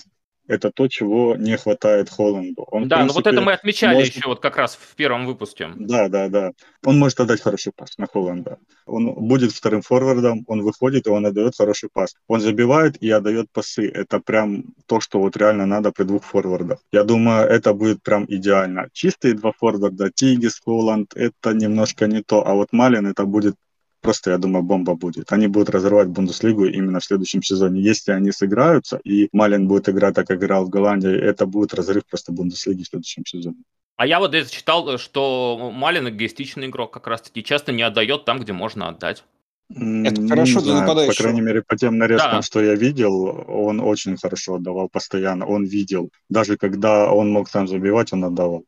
это 0.47 0.71
то, 0.71 0.89
чего 0.89 1.37
не 1.37 1.57
хватает 1.57 2.11
Холланду. 2.11 2.63
Он, 2.71 2.89
да, 2.89 2.97
принципе, 2.97 3.07
ну 3.07 3.13
вот 3.15 3.27
это 3.27 3.41
мы 3.41 3.53
отмечали 3.53 3.95
может... 3.95 4.15
еще 4.15 4.29
вот 4.29 4.41
как 4.41 4.57
раз 4.57 4.77
в 4.81 4.95
первом 4.95 5.27
выпуске. 5.27 5.71
Да, 5.77 6.09
да, 6.09 6.29
да. 6.29 6.53
Он 6.85 6.99
может 6.99 7.21
отдать 7.21 7.41
хороший 7.41 7.73
пас 7.75 7.97
на 7.99 8.07
Холланда. 8.07 8.59
Он 8.87 9.15
будет 9.15 9.53
вторым 9.53 9.83
форвардом, 9.83 10.45
он 10.47 10.63
выходит, 10.63 11.07
и 11.07 11.11
он 11.11 11.27
отдает 11.27 11.55
хороший 11.57 11.89
пас. 11.93 12.15
Он 12.29 12.41
забивает 12.41 13.03
и 13.03 13.11
отдает 13.11 13.47
пасы. 13.53 13.89
Это 13.89 14.21
прям 14.21 14.65
то, 14.87 15.01
что 15.01 15.19
вот 15.21 15.37
реально 15.37 15.67
надо 15.67 15.93
при 15.93 16.05
двух 16.05 16.25
форвардах. 16.25 16.79
Я 16.93 17.05
думаю, 17.05 17.47
это 17.47 17.73
будет 17.73 18.03
прям 18.03 18.27
идеально. 18.29 18.89
Чистые 18.93 19.35
два 19.35 19.53
форварда, 19.53 20.11
Тигис, 20.11 20.61
Холланд, 20.61 21.15
это 21.17 21.53
немножко 21.55 22.07
не 22.07 22.23
то. 22.23 22.47
А 22.47 22.55
вот 22.55 22.69
Малин 22.73 23.07
это 23.07 23.25
будет 23.25 23.55
просто, 24.05 24.31
я 24.31 24.39
думаю, 24.39 24.63
бомба 24.63 24.95
будет. 24.95 25.33
Они 25.33 25.49
будут 25.49 25.71
разрывать 25.71 26.09
Бундеслигу 26.09 26.67
именно 26.67 27.01
в 27.01 27.05
следующем 27.05 27.43
сезоне. 27.43 27.81
Если 27.81 28.13
они 28.13 28.33
сыграются, 28.33 29.01
и 29.03 29.29
Малин 29.33 29.67
будет 29.67 29.89
играть 29.89 30.15
так, 30.15 30.27
как 30.27 30.39
играл 30.39 30.67
в 30.67 30.69
Голландии, 30.69 31.11
это 31.11 31.47
будет 31.47 31.75
разрыв 31.75 32.05
просто 32.05 32.31
Бундеслиги 32.33 32.83
в 32.83 32.87
следующем 32.87 33.25
сезоне. 33.27 33.57
А 33.97 34.07
я 34.07 34.19
вот 34.19 34.31
здесь 34.31 34.51
читал, 34.51 34.99
что 34.99 35.73
Малин 35.75 36.09
эгоистичный 36.09 36.67
игрок 36.67 36.93
как 36.93 37.07
раз-таки 37.07 37.43
часто 37.43 37.73
не 37.73 37.83
отдает 37.83 38.25
там, 38.25 38.41
где 38.41 38.53
можно 38.53 38.89
отдать. 38.89 39.25
Это 39.71 40.21
ну, 40.21 40.29
хорошо 40.29 40.61
для 40.61 40.73
знаю, 40.73 40.81
нападающего. 40.83 41.15
По 41.15 41.23
крайней 41.23 41.41
мере, 41.41 41.63
по 41.63 41.77
тем 41.77 41.97
нарезкам, 41.97 42.37
да. 42.37 42.43
что 42.43 42.63
я 42.63 42.75
видел, 42.75 43.45
он 43.49 43.81
очень 43.81 44.17
хорошо 44.19 44.57
отдавал 44.57 44.89
постоянно. 44.89 45.47
Он 45.47 45.65
видел. 45.65 46.11
Даже 46.29 46.57
когда 46.59 47.11
он 47.11 47.31
мог 47.31 47.49
там 47.49 47.67
забивать, 47.67 48.13
он 48.13 48.25
отдавал. 48.25 48.65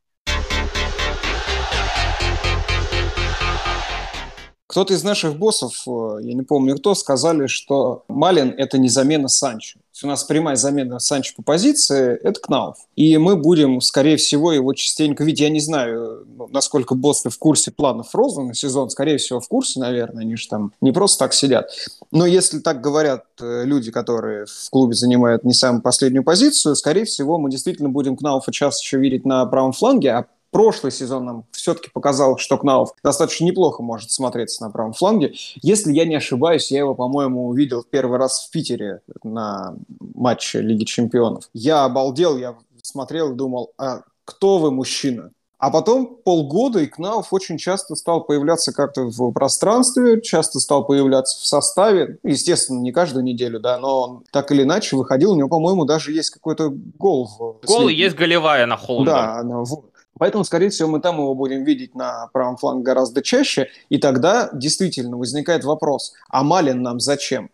Кто-то 4.77 4.93
из 4.93 5.03
наших 5.03 5.39
боссов, 5.39 5.73
э, 5.87 6.19
я 6.21 6.35
не 6.35 6.43
помню 6.43 6.77
кто, 6.77 6.95
сказали, 6.95 7.47
что 7.47 8.05
Малин– 8.09 8.53
это 8.59 8.77
не 8.77 8.91
замена 8.91 9.27
Санчо. 9.27 9.81
У 10.05 10.07
нас 10.07 10.23
прямая 10.25 10.57
замена 10.57 10.99
Санчо 10.99 11.33
по 11.35 11.43
позиции– 11.43 12.21
это 12.23 12.39
Кнауф. 12.39 12.77
И 12.95 13.17
мы 13.17 13.37
будем, 13.37 13.81
скорее 13.81 14.19
всего, 14.19 14.53
его 14.53 14.75
частенько 14.75 15.25
видеть. 15.25 15.41
Я 15.41 15.49
не 15.49 15.61
знаю, 15.61 16.27
ну, 16.27 16.49
насколько 16.49 16.95
боссы 16.95 17.31
в 17.31 17.39
курсе 17.39 17.71
планов 17.71 18.15
Роза 18.15 18.43
на 18.43 18.53
сезон. 18.53 18.91
Скорее 18.91 19.17
всего, 19.17 19.41
в 19.41 19.49
курсе, 19.49 19.81
наверное. 19.81 20.25
Они 20.25 20.37
же 20.37 20.47
там 20.47 20.73
не 20.83 20.93
просто 20.93 21.21
так 21.21 21.33
сидят. 21.33 21.71
Но 22.11 22.27
если 22.27 22.59
так 22.59 22.83
говорят 22.83 23.25
э, 23.41 23.63
люди, 23.65 23.91
которые 23.91 24.45
в 24.45 24.69
клубе 24.69 24.93
занимают 24.93 25.43
не 25.45 25.55
самую 25.55 25.81
последнюю 25.81 26.23
позицию, 26.23 26.77
скорее 26.77 27.07
всего, 27.07 27.39
мы 27.39 27.51
действительно 27.51 27.89
будем 27.89 28.19
Кнауфа 28.19 28.53
часто 28.53 28.83
еще 28.83 28.99
видеть 28.99 29.25
на 29.25 29.47
правом 29.47 29.73
фланге, 29.73 30.11
а 30.11 30.27
прошлый 30.57 30.91
сезон 30.91 31.27
нам 31.27 31.45
все-таки 31.51 31.91
показал, 31.91 32.39
что 32.39 32.57
Кнауф 32.57 32.95
достаточно 33.05 33.45
неплохо 33.45 33.83
может 33.83 34.11
смотреться 34.11 34.65
на 34.65 34.71
правом 34.71 34.95
фланге. 34.95 35.35
Если 35.61 35.93
я 35.93 36.07
не 36.07 36.15
ошибаюсь, 36.15 36.71
я 36.71 36.79
его, 36.79 36.95
по-моему, 36.95 37.49
увидел 37.49 37.85
первый 37.85 38.19
раз 38.19 38.47
в 38.47 38.51
Питере 38.51 39.03
на 39.23 39.75
матче 40.15 40.63
Лиги 40.63 40.85
Чемпионов. 40.85 41.51
Я 41.53 41.85
обалдел, 41.85 42.39
я 42.39 42.55
смотрел 42.81 43.33
и 43.33 43.35
думал, 43.35 43.73
а 43.77 44.01
кто 44.25 44.57
вы, 44.57 44.71
мужчина? 44.71 45.31
А 45.59 45.71
потом 45.71 46.17
полгода 46.25 46.81
и 46.81 46.87
Кнауф 46.87 47.35
очень 47.35 47.59
часто 47.59 47.95
стал 47.95 48.25
появляться 48.25 48.73
как-то 48.73 49.03
в 49.03 49.33
пространстве, 49.33 50.23
часто 50.23 50.59
стал 50.59 50.87
появляться 50.87 51.39
в 51.39 51.45
составе. 51.45 52.19
Естественно, 52.23 52.81
не 52.81 52.93
каждую 52.93 53.25
неделю, 53.25 53.61
да, 53.61 53.77
но 53.79 54.01
он 54.01 54.25
так 54.31 54.51
или 54.53 54.63
иначе 54.63 54.97
выходил. 54.97 55.33
У 55.33 55.37
него, 55.37 55.51
по-моему, 55.51 55.85
даже 55.85 56.13
есть 56.13 56.31
какой-то 56.31 56.73
гол. 56.99 57.61
Гол 57.67 57.89
есть 57.89 58.17
голевая 58.17 58.65
на 58.65 58.79
Холланда. 58.79 59.43
Да, 59.43 59.43
вот. 59.45 59.85
Поэтому, 60.19 60.45
скорее 60.45 60.71
всего, 60.71 60.89
мы 60.89 61.01
там 61.01 61.17
его 61.17 61.35
будем 61.35 61.65
видеть 61.65 61.95
на 61.95 62.29
правом 62.33 62.57
фланге 62.57 62.85
гораздо 62.85 63.23
чаще, 63.23 63.69
и 63.89 63.99
тогда 63.99 64.51
действительно 64.53 65.17
возникает 65.17 65.65
вопрос, 65.65 66.15
а 66.29 66.43
Малин 66.43 66.83
нам 66.83 67.01
зачем? 67.01 67.51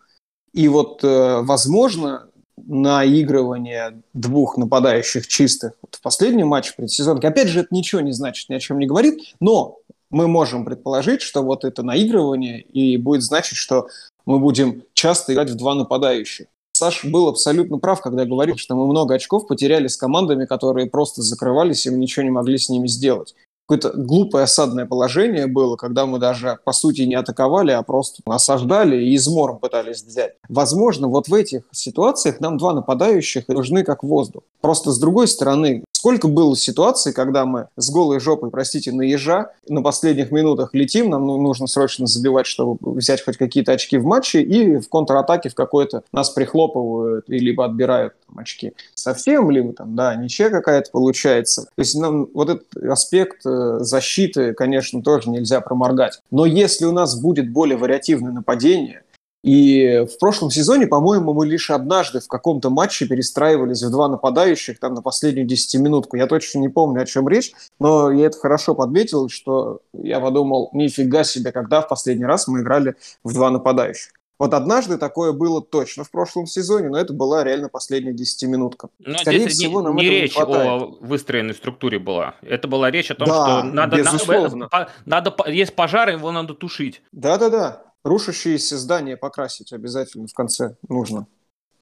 И 0.53 0.69
вот, 0.69 1.03
э, 1.03 1.41
возможно, 1.43 2.29
наигрывание 2.57 4.03
двух 4.13 4.57
нападающих 4.57 5.27
чистых 5.27 5.73
вот 5.83 5.95
в 5.95 6.01
последнем 6.01 6.49
матче 6.49 6.75
предсезонки, 6.77 7.27
опять 7.27 7.49
же, 7.49 7.61
это 7.61 7.69
ничего 7.75 8.01
не 8.01 8.13
значит, 8.13 8.49
ни 8.49 8.55
о 8.55 8.61
чем 8.61 8.79
не 8.79 8.87
говорит, 8.87 9.35
но 9.41 9.79
мы 10.11 10.29
можем 10.29 10.65
предположить, 10.65 11.23
что 11.23 11.43
вот 11.43 11.65
это 11.65 11.83
наигрывание 11.83 12.61
и 12.61 12.97
будет 12.99 13.23
значить, 13.23 13.57
что 13.57 13.89
мы 14.27 14.39
будем 14.39 14.85
часто 14.93 15.33
играть 15.33 15.51
в 15.51 15.57
два 15.57 15.75
нападающих. 15.75 16.47
Саш 16.83 17.05
был 17.05 17.29
абсолютно 17.29 17.79
прав, 17.79 18.01
когда 18.01 18.25
говорил, 18.25 18.57
что 18.57 18.75
мы 18.75 18.89
много 18.89 19.15
очков 19.15 19.47
потеряли 19.47 19.87
с 19.87 19.97
командами, 19.97 20.47
которые 20.47 20.91
просто 20.91 21.23
закрывались, 21.23 21.87
и 21.87 21.91
мы 21.91 21.99
ничего 21.99 22.25
не 22.25 22.31
могли 22.31 22.59
с 22.59 22.69
ними 22.69 22.89
сделать. 22.89 23.37
Какое-то 23.69 23.97
глупое 23.97 24.43
осадное 24.43 24.85
положение 24.85 25.47
было, 25.47 25.77
когда 25.77 26.07
мы 26.07 26.19
даже, 26.19 26.59
по 26.65 26.73
сути, 26.73 27.03
не 27.03 27.15
атаковали, 27.15 27.71
а 27.71 27.83
просто 27.83 28.21
осаждали 28.27 29.01
и 29.01 29.15
измором 29.15 29.61
пытались 29.61 30.03
взять. 30.03 30.33
Возможно, 30.49 31.07
вот 31.07 31.29
в 31.29 31.35
этих 31.35 31.63
ситуациях 31.71 32.41
нам 32.41 32.59
два 32.59 32.75
нападающих 32.75 33.47
нужны 33.47 33.85
как 33.85 34.03
воздух. 34.03 34.43
Просто 34.61 34.91
с 34.91 34.99
другой 34.99 35.29
стороны, 35.29 35.85
Сколько 36.03 36.27
было 36.27 36.57
ситуаций, 36.57 37.13
когда 37.13 37.47
мы 37.47 37.69
с 37.77 37.89
голой 37.89 38.19
жопой, 38.19 38.51
простите, 38.51 38.91
на 38.91 39.03
ежа, 39.03 39.53
на 39.69 39.83
последних 39.83 40.33
минутах 40.33 40.71
летим, 40.73 41.09
нам 41.09 41.25
ну, 41.29 41.41
нужно 41.41 41.69
срочно 41.69 42.09
забивать, 42.09 42.49
чтобы 42.49 42.77
взять 42.81 43.25
хоть 43.25 43.37
какие-то 43.37 43.71
очки 43.71 43.99
в 43.99 44.05
матче, 44.05 44.43
и 44.43 44.79
в 44.79 44.89
контратаке 44.89 45.49
в 45.49 45.55
какой-то 45.55 46.03
нас 46.11 46.31
прихлопывают 46.31 47.31
и 47.31 47.39
либо 47.39 47.65
отбирают 47.65 48.15
там, 48.27 48.41
очки. 48.41 48.73
Совсем 48.97 49.49
либо 49.53 49.75
там, 49.75 49.95
да, 49.95 50.17
ничья 50.17 50.51
какая-то 50.51 50.91
получается. 50.91 51.67
То 51.67 51.83
есть 51.83 51.95
нам 51.95 52.27
вот 52.35 52.49
этот 52.49 52.77
аспект 52.83 53.47
э, 53.47 53.79
защиты, 53.79 54.55
конечно, 54.55 55.05
тоже 55.05 55.31
нельзя 55.31 55.61
проморгать. 55.61 56.21
Но 56.33 56.47
если 56.47 56.85
у 56.85 56.91
нас 56.93 57.15
будет 57.15 57.53
более 57.53 57.77
вариативное 57.79 58.33
нападение, 58.33 59.05
и 59.43 60.07
в 60.07 60.19
прошлом 60.19 60.51
сезоне, 60.51 60.87
по-моему, 60.87 61.35
мы 61.35 61.47
лишь 61.47 61.71
однажды 61.71 62.21
в 62.21 62.29
каком-то 62.29 62.71
матче 62.71 63.07
перестраивались 63.07 63.83
в 63.83 63.91
два 63.91 64.09
нападающих 64.09 64.79
там 64.79 64.95
на 64.95 65.03
последнюю 65.03 65.47
десятиминутку. 65.47 66.17
Я 66.17 66.29
точно 66.29 66.61
не 66.61 66.69
помню, 66.69 67.03
о 67.03 67.07
чем 67.07 67.29
речь, 67.29 67.53
но 67.81 68.11
я 68.13 68.27
это 68.27 68.39
хорошо 68.39 68.75
подметил, 68.77 69.29
что 69.29 69.81
я 69.93 70.21
подумал, 70.21 70.71
нифига 70.73 71.25
себе, 71.25 71.51
когда 71.51 71.81
в 71.81 71.89
последний 71.89 72.25
раз 72.25 72.47
мы 72.47 72.61
играли 72.61 72.95
в 73.25 73.35
два 73.35 73.51
нападающих. 73.51 74.13
Вот 74.39 74.55
однажды 74.55 74.99
такое 74.99 75.33
было 75.33 75.63
точно 75.63 76.03
в 76.03 76.11
прошлом 76.11 76.47
сезоне, 76.47 76.89
но 76.89 76.99
это 76.99 77.13
была 77.13 77.45
реально 77.45 77.69
последняя 77.69 78.13
десятиминутка. 78.13 78.89
Но 78.99 79.19
Скорее 79.19 79.47
всего, 79.49 79.81
не, 79.81 79.87
нам 79.87 79.97
не 79.97 80.09
речь 80.09 80.37
не 80.37 80.43
о 80.43 80.97
выстроенной 81.01 81.55
структуре 81.55 82.01
была. 82.01 82.35
Это 82.43 82.67
была 82.67 82.91
речь 82.91 83.11
о 83.13 83.15
том, 83.15 83.29
да, 83.29 83.61
что 83.61 83.63
надо, 83.69 83.97
безусловно. 83.97 84.69
надо, 84.73 84.91
надо, 85.05 85.51
есть 85.51 85.75
пожар, 85.75 86.09
его 86.09 86.33
надо 86.33 86.55
тушить. 86.55 87.03
Да-да-да 87.13 87.92
рушащиеся 88.05 88.79
здания 88.79 89.17
покрасить 89.17 89.73
обязательно 89.73 90.27
в 90.27 90.35
конце 90.35 90.77
нужно. 90.89 91.27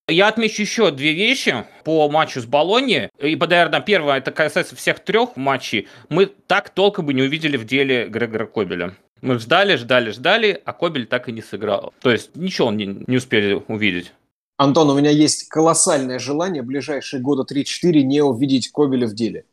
Я 0.08 0.28
отмечу 0.28 0.62
еще 0.62 0.90
две 0.90 1.12
вещи 1.12 1.64
по 1.84 2.08
матчу 2.08 2.40
с 2.40 2.44
Болони. 2.44 3.10
И, 3.18 3.36
наверное, 3.36 3.80
первое, 3.80 4.18
это 4.18 4.32
касается 4.32 4.74
всех 4.74 5.00
трех 5.00 5.36
матчей. 5.36 5.86
Мы 6.08 6.26
так 6.26 6.70
толком 6.70 7.06
бы 7.06 7.14
не 7.14 7.22
увидели 7.22 7.56
в 7.56 7.64
деле 7.64 8.08
Грегора 8.08 8.46
Кобеля. 8.46 8.96
Мы 9.22 9.38
ждали, 9.38 9.76
ждали, 9.76 10.10
ждали, 10.10 10.60
а 10.64 10.72
Кобель 10.72 11.06
так 11.06 11.28
и 11.28 11.32
не 11.32 11.42
сыграл. 11.42 11.92
То 12.00 12.10
есть 12.10 12.34
ничего 12.34 12.68
он 12.68 12.76
не, 12.76 12.86
не 13.06 13.18
успели 13.18 13.62
увидеть. 13.68 14.12
Антон, 14.56 14.90
у 14.90 14.98
меня 14.98 15.10
есть 15.10 15.48
колоссальное 15.48 16.18
желание 16.18 16.62
ближайшие 16.62 17.22
года 17.22 17.46
3-4 17.50 18.02
не 18.02 18.22
увидеть 18.22 18.70
Кобеля 18.72 19.06
в 19.06 19.14
деле. 19.14 19.44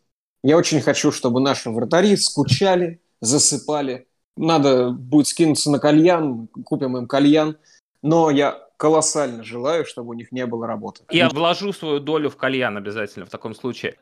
Я 0.44 0.58
очень 0.58 0.82
хочу, 0.82 1.12
чтобы 1.12 1.40
наши 1.40 1.70
вратари 1.70 2.16
скучали, 2.16 3.00
засыпали, 3.22 4.07
надо 4.38 4.92
будет 4.92 5.28
скинуться 5.28 5.72
на 5.72 5.80
кальян, 5.80 6.48
купим 6.66 6.98
им 6.98 7.08
кальян. 7.08 7.58
Но 8.02 8.30
я 8.30 8.58
колоссально 8.78 9.44
желаю, 9.44 9.86
чтобы 9.86 10.12
у 10.12 10.14
них 10.14 10.32
не 10.32 10.46
было 10.46 10.68
работы. 10.68 11.02
Я 11.10 11.30
вложу 11.30 11.74
свою 11.74 12.00
долю 12.00 12.30
в 12.30 12.38
кальян 12.38 12.78
обязательно 12.78 13.26
в 13.26 13.30
таком 13.30 13.56
случае. 13.56 13.96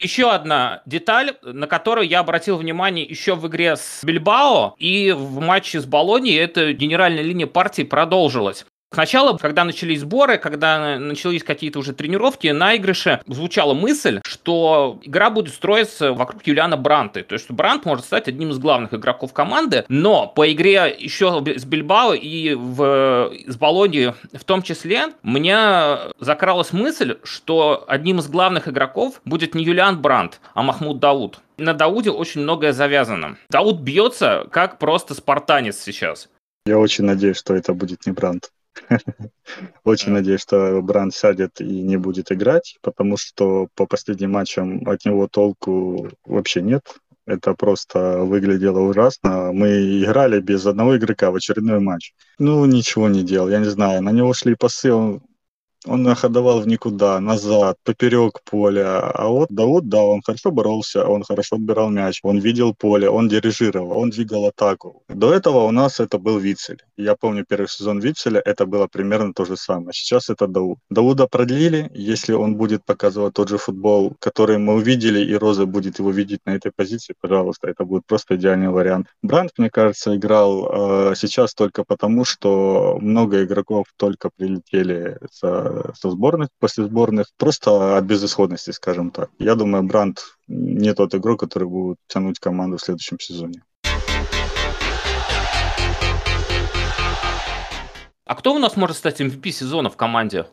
Еще 0.00 0.30
одна 0.30 0.82
деталь, 0.86 1.36
на 1.42 1.66
которую 1.66 2.06
я 2.06 2.20
обратил 2.20 2.56
внимание 2.56 3.04
еще 3.04 3.34
в 3.34 3.48
игре 3.48 3.74
с 3.74 4.04
Бильбао 4.04 4.76
и 4.78 5.10
в 5.10 5.40
матче 5.40 5.80
с 5.80 5.86
Болонией, 5.86 6.38
эта 6.38 6.72
генеральная 6.72 7.22
линия 7.22 7.48
партии 7.48 7.82
продолжилась. 7.82 8.64
Сначала, 8.92 9.36
когда 9.36 9.64
начались 9.64 10.00
сборы, 10.00 10.38
когда 10.38 10.98
начались 10.98 11.44
какие-то 11.44 11.78
уже 11.78 11.92
тренировки, 11.92 12.48
на 12.48 12.76
игрыше 12.76 13.20
звучала 13.26 13.74
мысль, 13.74 14.20
что 14.24 14.98
игра 15.02 15.30
будет 15.30 15.54
строиться 15.54 16.12
вокруг 16.12 16.46
Юлиана 16.46 16.76
Бранты. 16.76 17.22
То 17.22 17.34
есть, 17.34 17.50
Брант 17.50 17.84
может 17.84 18.06
стать 18.06 18.28
одним 18.28 18.50
из 18.50 18.58
главных 18.58 18.94
игроков 18.94 19.32
команды, 19.32 19.84
но 19.88 20.26
по 20.26 20.50
игре 20.50 20.94
еще 20.98 21.44
с 21.56 21.64
Бильбао 21.64 22.14
и 22.14 22.54
в, 22.54 23.32
с 23.46 23.56
Болони 23.56 24.14
в 24.32 24.44
том 24.44 24.62
числе, 24.62 25.08
мне 25.22 25.56
закралась 26.18 26.72
мысль, 26.72 27.18
что 27.24 27.84
одним 27.86 28.20
из 28.20 28.28
главных 28.28 28.68
игроков 28.68 29.20
будет 29.24 29.54
не 29.54 29.64
Юлиан 29.64 30.00
Брант, 30.00 30.40
а 30.54 30.62
Махмуд 30.62 30.98
Дауд. 30.98 31.40
На 31.58 31.74
Дауде 31.74 32.10
очень 32.10 32.40
многое 32.40 32.72
завязано. 32.72 33.36
Дауд 33.50 33.80
бьется 33.80 34.46
как 34.50 34.78
просто 34.78 35.14
спартанец 35.14 35.78
сейчас. 35.78 36.28
Я 36.66 36.78
очень 36.78 37.04
надеюсь, 37.04 37.38
что 37.38 37.54
это 37.54 37.74
будет 37.74 38.06
не 38.06 38.12
Брант. 38.12 38.50
Очень 39.84 40.12
надеюсь, 40.12 40.42
что 40.42 40.80
Бранд 40.82 41.14
сядет 41.14 41.60
и 41.60 41.82
не 41.82 41.96
будет 41.96 42.32
играть, 42.32 42.78
потому 42.82 43.16
что 43.16 43.68
по 43.74 43.86
последним 43.86 44.32
матчам 44.32 44.88
от 44.88 45.04
него 45.04 45.28
толку 45.28 46.08
вообще 46.24 46.62
нет. 46.62 46.82
Это 47.26 47.52
просто 47.52 48.20
выглядело 48.20 48.80
ужасно. 48.80 49.52
Мы 49.52 50.02
играли 50.02 50.40
без 50.40 50.64
одного 50.64 50.96
игрока 50.96 51.30
в 51.30 51.34
очередной 51.34 51.78
матч. 51.78 52.14
Ну, 52.38 52.64
ничего 52.64 53.08
не 53.10 53.22
делал, 53.22 53.50
я 53.50 53.58
не 53.58 53.68
знаю. 53.68 54.02
На 54.02 54.12
него 54.12 54.32
шли 54.32 54.54
пасы, 54.54 54.92
он 54.92 55.20
он 55.88 56.02
находовал 56.02 56.60
в 56.60 56.66
никуда, 56.66 57.20
назад, 57.20 57.76
поперек 57.84 58.40
поля. 58.44 59.00
А 59.00 59.28
вот 59.28 59.48
Дауд, 59.50 59.88
да, 59.88 60.02
он 60.02 60.22
хорошо 60.22 60.50
боролся, 60.50 61.06
он 61.06 61.22
хорошо 61.22 61.56
отбирал 61.56 61.90
мяч, 61.90 62.20
он 62.22 62.38
видел 62.38 62.74
поле, 62.74 63.08
он 63.08 63.28
дирижировал, 63.28 63.98
он 63.98 64.10
двигал 64.10 64.46
атаку. 64.46 65.02
До 65.08 65.32
этого 65.32 65.64
у 65.64 65.70
нас 65.70 66.00
это 66.00 66.18
был 66.18 66.38
Вицель. 66.38 66.82
Я 66.96 67.14
помню 67.14 67.44
первый 67.48 67.68
сезон 67.68 68.00
Вицеля, 68.00 68.40
это 68.44 68.66
было 68.66 68.86
примерно 68.86 69.32
то 69.32 69.44
же 69.44 69.56
самое. 69.56 69.92
Сейчас 69.92 70.30
это 70.30 70.46
Дауд. 70.46 70.78
Дауда 70.90 71.26
продлили, 71.26 71.90
если 71.94 72.34
он 72.34 72.56
будет 72.56 72.84
показывать 72.84 73.34
тот 73.34 73.48
же 73.48 73.58
футбол, 73.58 74.16
который 74.20 74.58
мы 74.58 74.74
увидели, 74.74 75.20
и 75.20 75.34
Роза 75.34 75.66
будет 75.66 75.98
его 75.98 76.10
видеть 76.10 76.40
на 76.44 76.50
этой 76.50 76.72
позиции, 76.74 77.14
пожалуйста, 77.20 77.68
это 77.68 77.84
будет 77.84 78.04
просто 78.06 78.36
идеальный 78.36 78.68
вариант. 78.68 79.06
Бранд, 79.22 79.52
мне 79.58 79.70
кажется, 79.70 80.14
играл 80.16 81.10
э, 81.10 81.14
сейчас 81.16 81.54
только 81.54 81.84
потому, 81.84 82.24
что 82.24 82.98
много 83.00 83.44
игроков 83.44 83.86
только 83.96 84.30
прилетели 84.36 85.18
за 85.40 85.77
со, 85.94 86.10
сборных, 86.10 86.48
после 86.58 86.84
сборных, 86.84 87.26
просто 87.36 87.96
от 87.96 88.04
безысходности, 88.04 88.70
скажем 88.70 89.10
так. 89.10 89.30
Я 89.38 89.54
думаю, 89.54 89.82
Бранд 89.82 90.20
не 90.46 90.94
тот 90.94 91.14
игрок, 91.14 91.40
который 91.40 91.68
будет 91.68 91.98
тянуть 92.06 92.38
команду 92.38 92.76
в 92.76 92.82
следующем 92.82 93.18
сезоне. 93.20 93.62
А 98.24 98.34
кто 98.34 98.54
у 98.54 98.58
нас 98.58 98.76
может 98.76 98.96
стать 98.96 99.20
MVP 99.20 99.50
сезона 99.50 99.88
в 99.88 99.96
команде? 99.96 100.46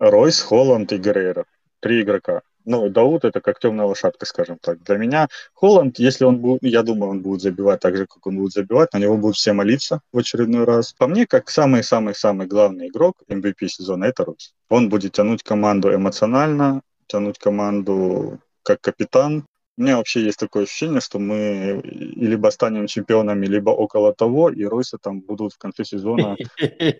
Ройс, 0.00 0.40
Холланд 0.40 0.92
и 0.92 0.98
Геррейра. 0.98 1.44
Три 1.80 2.02
игрока. 2.02 2.42
Ну, 2.64 2.88
Дауд 2.88 3.24
это 3.24 3.40
как 3.40 3.58
темная 3.58 3.86
лошадка, 3.86 4.26
скажем 4.26 4.58
так. 4.60 4.82
Для 4.82 4.96
меня 4.96 5.28
Холланд, 5.52 5.98
если 5.98 6.24
он 6.24 6.38
будет, 6.38 6.62
я 6.62 6.82
думаю, 6.82 7.10
он 7.10 7.20
будет 7.20 7.42
забивать 7.42 7.80
так 7.80 7.96
же, 7.96 8.06
как 8.06 8.26
он 8.26 8.36
будет 8.36 8.52
забивать, 8.52 8.92
на 8.92 8.98
него 8.98 9.16
будут 9.16 9.36
все 9.36 9.52
молиться 9.52 10.00
в 10.12 10.18
очередной 10.18 10.64
раз. 10.64 10.92
По 10.92 11.06
мне, 11.06 11.26
как 11.26 11.50
самый-самый-самый 11.50 12.46
главный 12.46 12.88
игрок 12.88 13.16
MVP 13.28 13.68
сезона, 13.68 14.04
это 14.04 14.24
Ройс. 14.24 14.54
Он 14.68 14.88
будет 14.88 15.12
тянуть 15.12 15.42
команду 15.42 15.94
эмоционально, 15.94 16.82
тянуть 17.06 17.38
команду 17.38 18.40
как 18.62 18.80
капитан, 18.80 19.44
у 19.76 19.82
меня 19.82 19.96
вообще 19.96 20.22
есть 20.22 20.38
такое 20.38 20.64
ощущение, 20.64 21.00
что 21.00 21.18
мы 21.18 21.80
либо 21.82 22.48
станем 22.50 22.86
чемпионами, 22.86 23.46
либо 23.46 23.70
около 23.70 24.14
того, 24.14 24.48
и 24.48 24.64
Ройса 24.64 24.98
там 24.98 25.20
будут 25.20 25.54
в 25.54 25.58
конце 25.58 25.84
сезона 25.84 26.36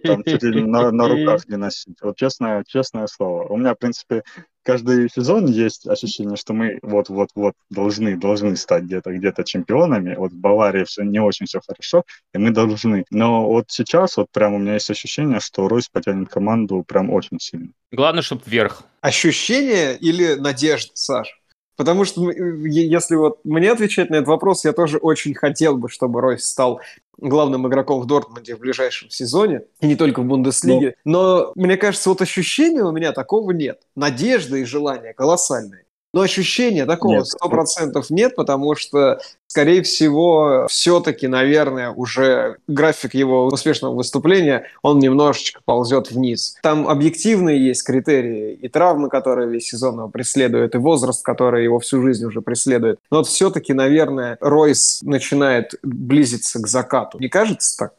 там 0.04 0.25
чуть 0.25 0.42
ли 0.42 0.64
на, 0.64 0.90
на 0.90 1.09
руках 1.09 1.47
не 1.47 1.56
носить. 1.56 1.99
Вот 2.02 2.16
честное, 2.16 2.64
честное 2.66 3.06
слово. 3.06 3.47
У 3.47 3.56
меня, 3.56 3.75
в 3.75 3.78
принципе, 3.78 4.25
каждый 4.64 5.09
сезон 5.09 5.47
есть 5.47 5.87
ощущение, 5.87 6.37
что 6.37 6.52
мы 6.52 6.78
вот-вот-вот 6.83 7.54
должны, 7.71 8.16
должны 8.16 8.56
стать 8.56 8.85
где-то 8.85 9.12
где-то 9.12 9.44
чемпионами. 9.44 10.14
Вот 10.16 10.33
в 10.33 10.37
Баварии 10.37 10.85
все 10.85 11.02
не 11.02 11.21
очень 11.21 11.47
все 11.47 11.61
хорошо, 11.66 12.04
и 12.33 12.38
мы 12.38 12.50
должны. 12.50 13.04
Но 13.11 13.47
вот 13.47 13.66
сейчас 13.68 14.16
вот 14.16 14.28
прям 14.33 14.54
у 14.54 14.59
меня 14.59 14.75
есть 14.75 14.90
ощущение, 14.90 15.40
что 15.40 15.68
Ройс 15.68 15.88
потянет 15.88 16.28
команду 16.28 16.85
прям 16.87 17.11
очень 17.11 17.38
сильно. 17.38 17.68
Главное, 17.92 18.23
чтобы 18.23 18.42
вверх. 18.47 18.83
Ощущение 19.00 19.97
или 19.97 20.35
надежда, 20.35 20.90
Саш? 20.94 21.40
Потому 21.76 22.04
что 22.04 22.31
если 22.31 23.16
вот 23.16 23.40
мне 23.45 23.71
отвечать 23.71 24.11
на 24.11 24.16
этот 24.16 24.28
вопрос, 24.28 24.64
я 24.64 24.73
тоже 24.73 24.99
очень 24.99 25.35
хотел 25.35 25.76
бы, 25.76 25.88
чтобы 25.88 26.21
Ройс 26.21 26.45
стал 26.45 26.81
главным 27.19 27.66
игроком 27.69 28.00
в 28.00 28.07
Дортмунде 28.07 28.57
в 28.57 28.61
ближайшем 28.61 29.11
сезоне, 29.11 29.62
и 29.81 29.87
не 29.87 29.97
только 29.97 30.21
в 30.21 30.25
Бундеслиге. 30.25 30.97
Но, 31.04 31.52
Но 31.52 31.52
мне 31.54 31.76
кажется, 31.76 32.09
вот 32.11 32.21
ощущения 32.23 32.83
у 32.83 32.93
меня 32.93 33.12
такого 33.12 33.50
нет. 33.52 33.83
Надежда 33.95 34.57
и 34.57 34.64
желание 34.64 35.14
колоссальные. 35.14 35.84
Но 36.14 36.21
ощущения 36.21 36.87
такого 36.87 37.25
сто 37.25 37.49
процентов 37.49 38.09
нет, 38.09 38.37
потому 38.37 38.76
что, 38.76 39.18
скорее 39.49 39.83
всего, 39.83 40.68
все-таки, 40.71 41.26
наверное, 41.26 41.90
уже 41.90 42.59
график 42.68 43.14
его 43.14 43.47
успешного 43.47 43.97
выступления, 43.97 44.68
он 44.83 45.00
немножечко 45.00 45.61
ползет 45.64 46.12
вниз. 46.12 46.54
Там 46.62 46.87
объективные 46.87 47.66
есть 47.66 47.83
критерии, 47.83 48.54
и 48.54 48.68
травмы, 48.68 49.09
которые 49.09 49.50
весь 49.50 49.71
сезон 49.71 49.97
его 49.97 50.09
преследуют, 50.09 50.76
и 50.76 50.78
возраст, 50.78 51.25
который 51.25 51.64
его 51.64 51.80
всю 51.80 52.00
жизнь 52.00 52.25
уже 52.25 52.42
преследует. 52.42 53.00
Но 53.11 53.18
вот 53.18 53.26
все-таки, 53.26 53.73
наверное, 53.73 54.38
Ройс 54.40 55.02
начинает 55.02 55.75
близиться 55.83 56.61
к 56.61 56.68
закату. 56.68 57.18
Не 57.18 57.28
кажется 57.28 57.76
так? 57.76 57.94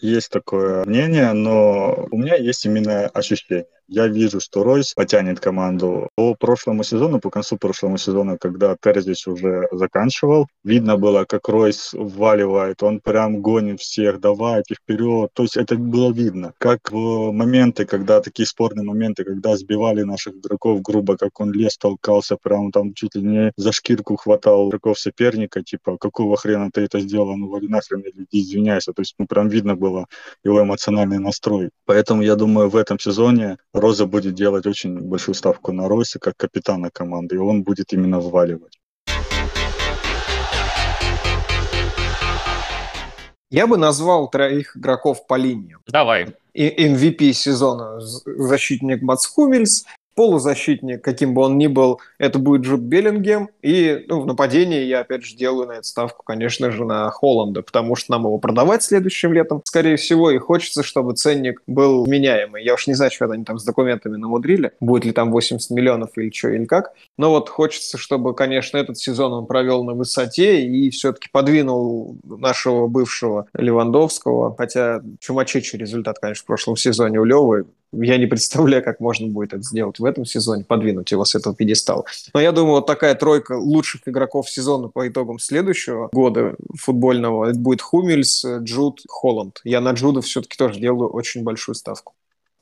Есть 0.00 0.30
такое 0.30 0.84
мнение, 0.84 1.32
но 1.32 2.08
у 2.10 2.18
меня 2.18 2.34
есть 2.34 2.66
именно 2.66 3.06
ощущение. 3.06 3.66
Я 3.86 4.06
вижу, 4.06 4.40
что 4.40 4.62
Ройс 4.62 4.94
потянет 4.94 5.40
команду 5.40 6.08
по 6.16 6.34
прошлому 6.34 6.84
сезону, 6.84 7.20
по 7.20 7.28
концу 7.28 7.58
прошлого 7.58 7.98
сезона, 7.98 8.38
когда 8.38 8.76
Терзич 8.80 9.26
уже 9.26 9.68
заканчивал. 9.72 10.46
Видно 10.64 10.96
было, 10.96 11.24
как 11.24 11.48
Ройс 11.48 11.90
вваливает, 11.92 12.82
он 12.82 13.00
прям 13.00 13.42
гонит 13.42 13.80
всех, 13.80 14.20
давайте 14.20 14.74
вперед. 14.74 15.30
То 15.34 15.42
есть 15.42 15.58
это 15.58 15.76
было 15.76 16.10
видно. 16.12 16.54
Как 16.58 16.90
в 16.90 17.30
моменты, 17.32 17.84
когда 17.84 18.20
такие 18.20 18.46
спорные 18.46 18.84
моменты, 18.84 19.24
когда 19.24 19.54
сбивали 19.56 20.02
наших 20.02 20.36
игроков 20.36 20.80
грубо, 20.80 21.18
как 21.18 21.38
он 21.40 21.52
лес 21.52 21.76
толкался, 21.76 22.36
прям 22.42 22.72
там 22.72 22.94
чуть 22.94 23.14
ли 23.14 23.22
не 23.22 23.52
за 23.56 23.72
шкирку 23.72 24.16
хватал 24.16 24.68
игроков 24.68 24.98
соперника, 24.98 25.62
типа, 25.62 25.98
какого 25.98 26.38
хрена 26.38 26.70
ты 26.72 26.82
это 26.82 27.00
сделал, 27.00 27.36
ну, 27.36 27.48
вали 27.48 27.68
нахрен, 27.68 28.02
иди, 28.02 28.26
извиняйся. 28.32 28.94
То 28.94 29.02
есть, 29.02 29.14
ну, 29.18 29.26
прям 29.26 29.48
видно 29.48 29.76
было 29.76 30.06
его 30.42 30.62
эмоциональный 30.62 31.18
настрой. 31.18 31.68
Поэтому 31.84 32.22
я 32.22 32.34
думаю, 32.34 32.70
в 32.70 32.76
этом 32.76 32.98
сезоне 32.98 33.58
Роза 33.74 34.06
будет 34.06 34.34
делать 34.34 34.66
очень 34.66 35.00
большую 35.00 35.34
ставку 35.34 35.72
на 35.72 35.88
Ройса 35.88 36.20
как 36.20 36.36
капитана 36.36 36.90
команды, 36.90 37.34
и 37.34 37.38
он 37.38 37.64
будет 37.64 37.92
именно 37.92 38.20
вваливать. 38.20 38.78
Я 43.50 43.66
бы 43.66 43.76
назвал 43.76 44.30
троих 44.30 44.76
игроков 44.76 45.26
по 45.26 45.34
линиям. 45.34 45.80
Давай. 45.88 46.34
И 46.54 46.86
MVP 46.88 47.32
сезона 47.32 48.00
защитник 48.00 49.02
Мац 49.02 49.26
Хумельс, 49.26 49.84
полузащитник, 50.14 51.02
каким 51.02 51.34
бы 51.34 51.42
он 51.42 51.58
ни 51.58 51.66
был, 51.66 52.00
это 52.18 52.38
будет 52.38 52.62
Джуд 52.62 52.80
Беллингем. 52.80 53.48
И 53.62 54.04
ну, 54.08 54.20
в 54.20 54.26
нападении 54.26 54.84
я, 54.84 55.00
опять 55.00 55.24
же, 55.24 55.36
делаю 55.36 55.68
на 55.68 55.72
эту 55.72 55.84
ставку, 55.84 56.22
конечно 56.24 56.70
же, 56.70 56.84
на 56.84 57.10
Холланда, 57.10 57.62
потому 57.62 57.96
что 57.96 58.12
нам 58.12 58.22
его 58.22 58.38
продавать 58.38 58.82
следующим 58.82 59.32
летом, 59.32 59.62
скорее 59.64 59.96
всего, 59.96 60.30
и 60.30 60.38
хочется, 60.38 60.82
чтобы 60.82 61.14
ценник 61.14 61.62
был 61.66 62.06
меняемый. 62.06 62.64
Я 62.64 62.74
уж 62.74 62.86
не 62.86 62.94
знаю, 62.94 63.10
что 63.10 63.30
они 63.30 63.44
там 63.44 63.58
с 63.58 63.64
документами 63.64 64.16
намудрили, 64.16 64.72
будет 64.80 65.04
ли 65.04 65.12
там 65.12 65.30
80 65.30 65.70
миллионов 65.70 66.10
или 66.16 66.30
что, 66.30 66.48
или 66.48 66.64
как. 66.64 66.92
Но 67.18 67.30
вот 67.30 67.48
хочется, 67.48 67.98
чтобы, 67.98 68.34
конечно, 68.34 68.78
этот 68.78 68.98
сезон 68.98 69.32
он 69.32 69.46
провел 69.46 69.84
на 69.84 69.94
высоте 69.94 70.64
и 70.64 70.90
все-таки 70.90 71.28
подвинул 71.30 72.16
нашего 72.24 72.86
бывшего 72.86 73.46
Левандовского, 73.54 74.54
хотя 74.56 75.02
чумачечий 75.20 75.78
результат, 75.78 76.18
конечно, 76.18 76.42
в 76.42 76.46
прошлом 76.46 76.76
сезоне 76.76 77.20
у 77.20 77.24
Левы, 77.24 77.66
я 78.02 78.18
не 78.18 78.26
представляю, 78.26 78.82
как 78.82 79.00
можно 79.00 79.28
будет 79.28 79.52
это 79.52 79.62
сделать 79.62 79.98
в 79.98 80.04
этом 80.04 80.24
сезоне, 80.24 80.64
подвинуть 80.64 81.10
его 81.10 81.24
с 81.24 81.34
этого 81.34 81.54
пьедестала. 81.54 82.04
Но 82.32 82.40
я 82.40 82.52
думаю, 82.52 82.76
вот 82.76 82.86
такая 82.86 83.14
тройка 83.14 83.52
лучших 83.52 84.02
игроков 84.06 84.50
сезона 84.50 84.88
по 84.88 85.06
итогам 85.08 85.38
следующего 85.38 86.08
года 86.12 86.56
футбольного 86.78 87.46
это 87.50 87.58
будет 87.58 87.82
Хумельс, 87.82 88.44
Джуд, 88.44 89.00
Холланд. 89.08 89.60
Я 89.64 89.80
на 89.80 89.92
Джуда 89.92 90.20
все-таки 90.20 90.56
тоже 90.56 90.80
делаю 90.80 91.10
очень 91.10 91.42
большую 91.42 91.74
ставку. 91.74 92.14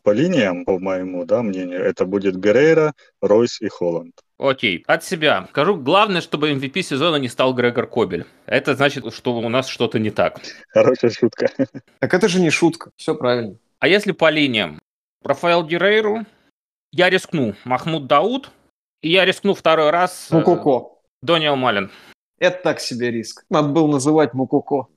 По 0.02 0.10
линиям, 0.10 0.64
по 0.64 0.80
моему 0.80 1.24
да, 1.24 1.42
мнению, 1.42 1.80
это 1.80 2.04
будет 2.06 2.36
Геррейра, 2.36 2.92
Ройс 3.20 3.60
и 3.60 3.68
Холланд. 3.68 4.14
Окей, 4.36 4.82
от 4.88 5.04
себя. 5.04 5.46
Скажу, 5.50 5.76
главное, 5.76 6.20
чтобы 6.20 6.50
MVP 6.50 6.82
сезона 6.82 7.16
не 7.16 7.28
стал 7.28 7.54
Грегор 7.54 7.86
Кобель. 7.86 8.26
Это 8.46 8.74
значит, 8.74 9.14
что 9.14 9.36
у 9.36 9.48
нас 9.48 9.68
что-то 9.68 10.00
не 10.00 10.10
так. 10.10 10.40
Хорошая 10.70 11.12
шутка. 11.12 11.50
Так 12.00 12.14
это 12.14 12.26
же 12.26 12.40
не 12.40 12.50
шутка, 12.50 12.90
все 12.96 13.14
правильно. 13.14 13.56
А 13.78 13.86
если 13.86 14.10
по 14.10 14.30
линиям? 14.30 14.80
Рафаэл 15.24 15.64
Герейру, 15.64 16.26
я 16.90 17.08
рискну 17.08 17.54
Махмуд 17.64 18.06
Дауд, 18.06 18.50
и 19.02 19.10
я 19.10 19.24
рискну 19.24 19.54
второй 19.54 19.90
раз... 19.90 20.28
Мукуко. 20.30 20.96
Э, 21.22 21.26
Дониел 21.26 21.56
Малин. 21.56 21.90
Это 22.38 22.60
так 22.62 22.80
себе 22.80 23.10
риск. 23.10 23.44
Надо 23.48 23.68
было 23.68 23.86
называть 23.86 24.34
Мукуко. 24.34 24.88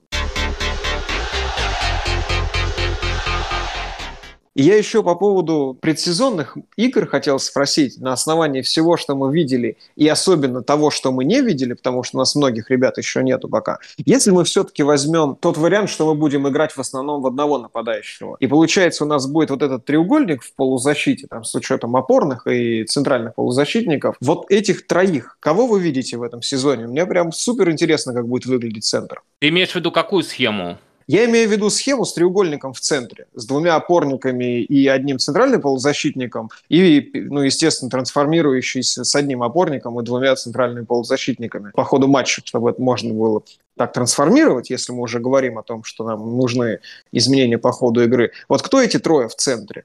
Я 4.58 4.78
еще 4.78 5.02
по 5.02 5.14
поводу 5.14 5.76
предсезонных 5.78 6.56
игр 6.76 7.06
хотел 7.06 7.38
спросить, 7.38 8.00
на 8.00 8.14
основании 8.14 8.62
всего, 8.62 8.96
что 8.96 9.14
мы 9.14 9.30
видели, 9.30 9.76
и 9.96 10.08
особенно 10.08 10.62
того, 10.62 10.90
что 10.90 11.12
мы 11.12 11.26
не 11.26 11.42
видели, 11.42 11.74
потому 11.74 12.02
что 12.02 12.16
у 12.16 12.20
нас 12.20 12.34
многих 12.34 12.70
ребят 12.70 12.96
еще 12.96 13.22
нету 13.22 13.50
пока. 13.50 13.80
Если 13.98 14.30
мы 14.30 14.44
все-таки 14.44 14.82
возьмем 14.82 15.36
тот 15.38 15.58
вариант, 15.58 15.90
что 15.90 16.06
мы 16.06 16.14
будем 16.14 16.48
играть 16.48 16.72
в 16.72 16.78
основном 16.78 17.20
в 17.20 17.26
одного 17.26 17.58
нападающего, 17.58 18.38
и 18.40 18.46
получается 18.46 19.04
у 19.04 19.06
нас 19.06 19.26
будет 19.26 19.50
вот 19.50 19.60
этот 19.60 19.84
треугольник 19.84 20.42
в 20.42 20.54
полузащите, 20.54 21.26
там, 21.26 21.44
с 21.44 21.54
учетом 21.54 21.94
опорных 21.94 22.46
и 22.46 22.84
центральных 22.84 23.34
полузащитников, 23.34 24.16
вот 24.22 24.50
этих 24.50 24.86
троих, 24.86 25.36
кого 25.38 25.66
вы 25.66 25.80
видите 25.80 26.16
в 26.16 26.22
этом 26.22 26.40
сезоне? 26.40 26.86
Мне 26.86 27.04
прям 27.04 27.30
супер 27.30 27.70
интересно, 27.70 28.14
как 28.14 28.26
будет 28.26 28.46
выглядеть 28.46 28.84
центр. 28.84 29.20
Ты 29.38 29.50
имеешь 29.50 29.72
в 29.72 29.76
виду 29.76 29.92
какую 29.92 30.22
схему? 30.22 30.78
Я 31.08 31.24
имею 31.26 31.48
в 31.48 31.52
виду 31.52 31.70
схему 31.70 32.04
с 32.04 32.14
треугольником 32.14 32.72
в 32.72 32.80
центре, 32.80 33.26
с 33.34 33.46
двумя 33.46 33.76
опорниками 33.76 34.60
и 34.60 34.88
одним 34.88 35.18
центральным 35.18 35.60
полузащитником, 35.60 36.50
и, 36.68 37.10
ну, 37.14 37.42
естественно, 37.42 37.90
трансформирующийся 37.90 39.04
с 39.04 39.14
одним 39.14 39.44
опорником 39.44 40.00
и 40.00 40.04
двумя 40.04 40.34
центральными 40.34 40.84
полузащитниками 40.84 41.70
по 41.70 41.84
ходу 41.84 42.08
матча, 42.08 42.42
чтобы 42.44 42.70
это 42.70 42.82
можно 42.82 43.14
было 43.14 43.42
так 43.76 43.92
трансформировать, 43.92 44.70
если 44.70 44.92
мы 44.92 45.02
уже 45.02 45.20
говорим 45.20 45.58
о 45.58 45.62
том, 45.62 45.84
что 45.84 46.04
нам 46.04 46.36
нужны 46.36 46.80
изменения 47.12 47.58
по 47.58 47.70
ходу 47.70 48.02
игры. 48.02 48.32
Вот 48.48 48.62
кто 48.62 48.82
эти 48.82 48.98
трое 48.98 49.28
в 49.28 49.36
центре? 49.36 49.84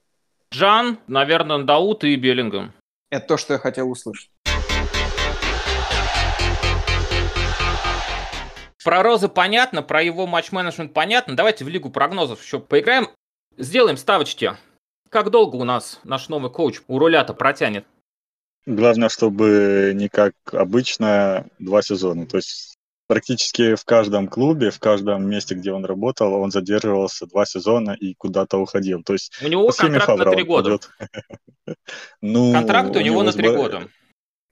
Джан, 0.52 0.98
наверное, 1.08 1.60
Даут 1.60 2.04
и 2.04 2.16
Беллингем. 2.16 2.74
Это 3.12 3.28
то, 3.28 3.38
что 3.38 3.54
я 3.54 3.60
хотел 3.60 3.92
услышать. 3.92 4.30
Про 8.84 9.04
Розы 9.04 9.28
понятно, 9.28 9.84
про 9.84 10.02
его 10.02 10.28
матч-менеджмент 10.28 10.94
понятно. 10.94 11.36
Давайте 11.36 11.65
в 11.65 11.70
Лигу 11.70 11.89
прогнозов 11.89 12.44
еще 12.44 12.60
поиграем. 12.60 13.10
Сделаем 13.58 13.98
ставочки. 13.98 14.58
Как 15.10 15.30
долго 15.30 15.58
у 15.58 15.63
нас 15.63 16.00
наш 16.04 16.30
новый 16.30 16.52
коуч 16.52 16.82
у 16.88 16.98
руля-то 16.98 17.34
протянет? 17.34 17.86
Главное, 18.65 19.10
чтобы 19.10 19.91
не 19.96 20.08
как 20.08 20.34
обычно 20.52 21.48
два 21.60 21.82
сезона. 21.82 22.26
То 22.26 22.38
есть 22.38 22.76
практически 23.08 23.76
в 23.76 23.84
каждом 23.84 24.28
клубе, 24.28 24.72
в 24.72 24.80
каждом 24.80 25.30
месте, 25.30 25.56
где 25.56 25.74
он 25.74 25.84
работал, 25.84 26.34
он 26.34 26.50
задерживался 26.52 27.26
два 27.26 27.46
сезона 27.46 27.91
и 27.91 28.13
куда-то 28.13 28.58
уходил. 28.58 29.04
То 29.04 29.13
есть 29.13 29.34
у 29.44 29.48
него 29.48 29.70
контракт 29.70 30.17
на 30.17 30.32
три 30.32 30.44
года. 30.44 30.80
ну, 32.22 32.54
контракт 32.54 32.96
у, 32.96 33.00
у 33.00 33.02
него 33.02 33.24
на 33.24 33.34
три 33.34 33.50
года. 33.50 33.89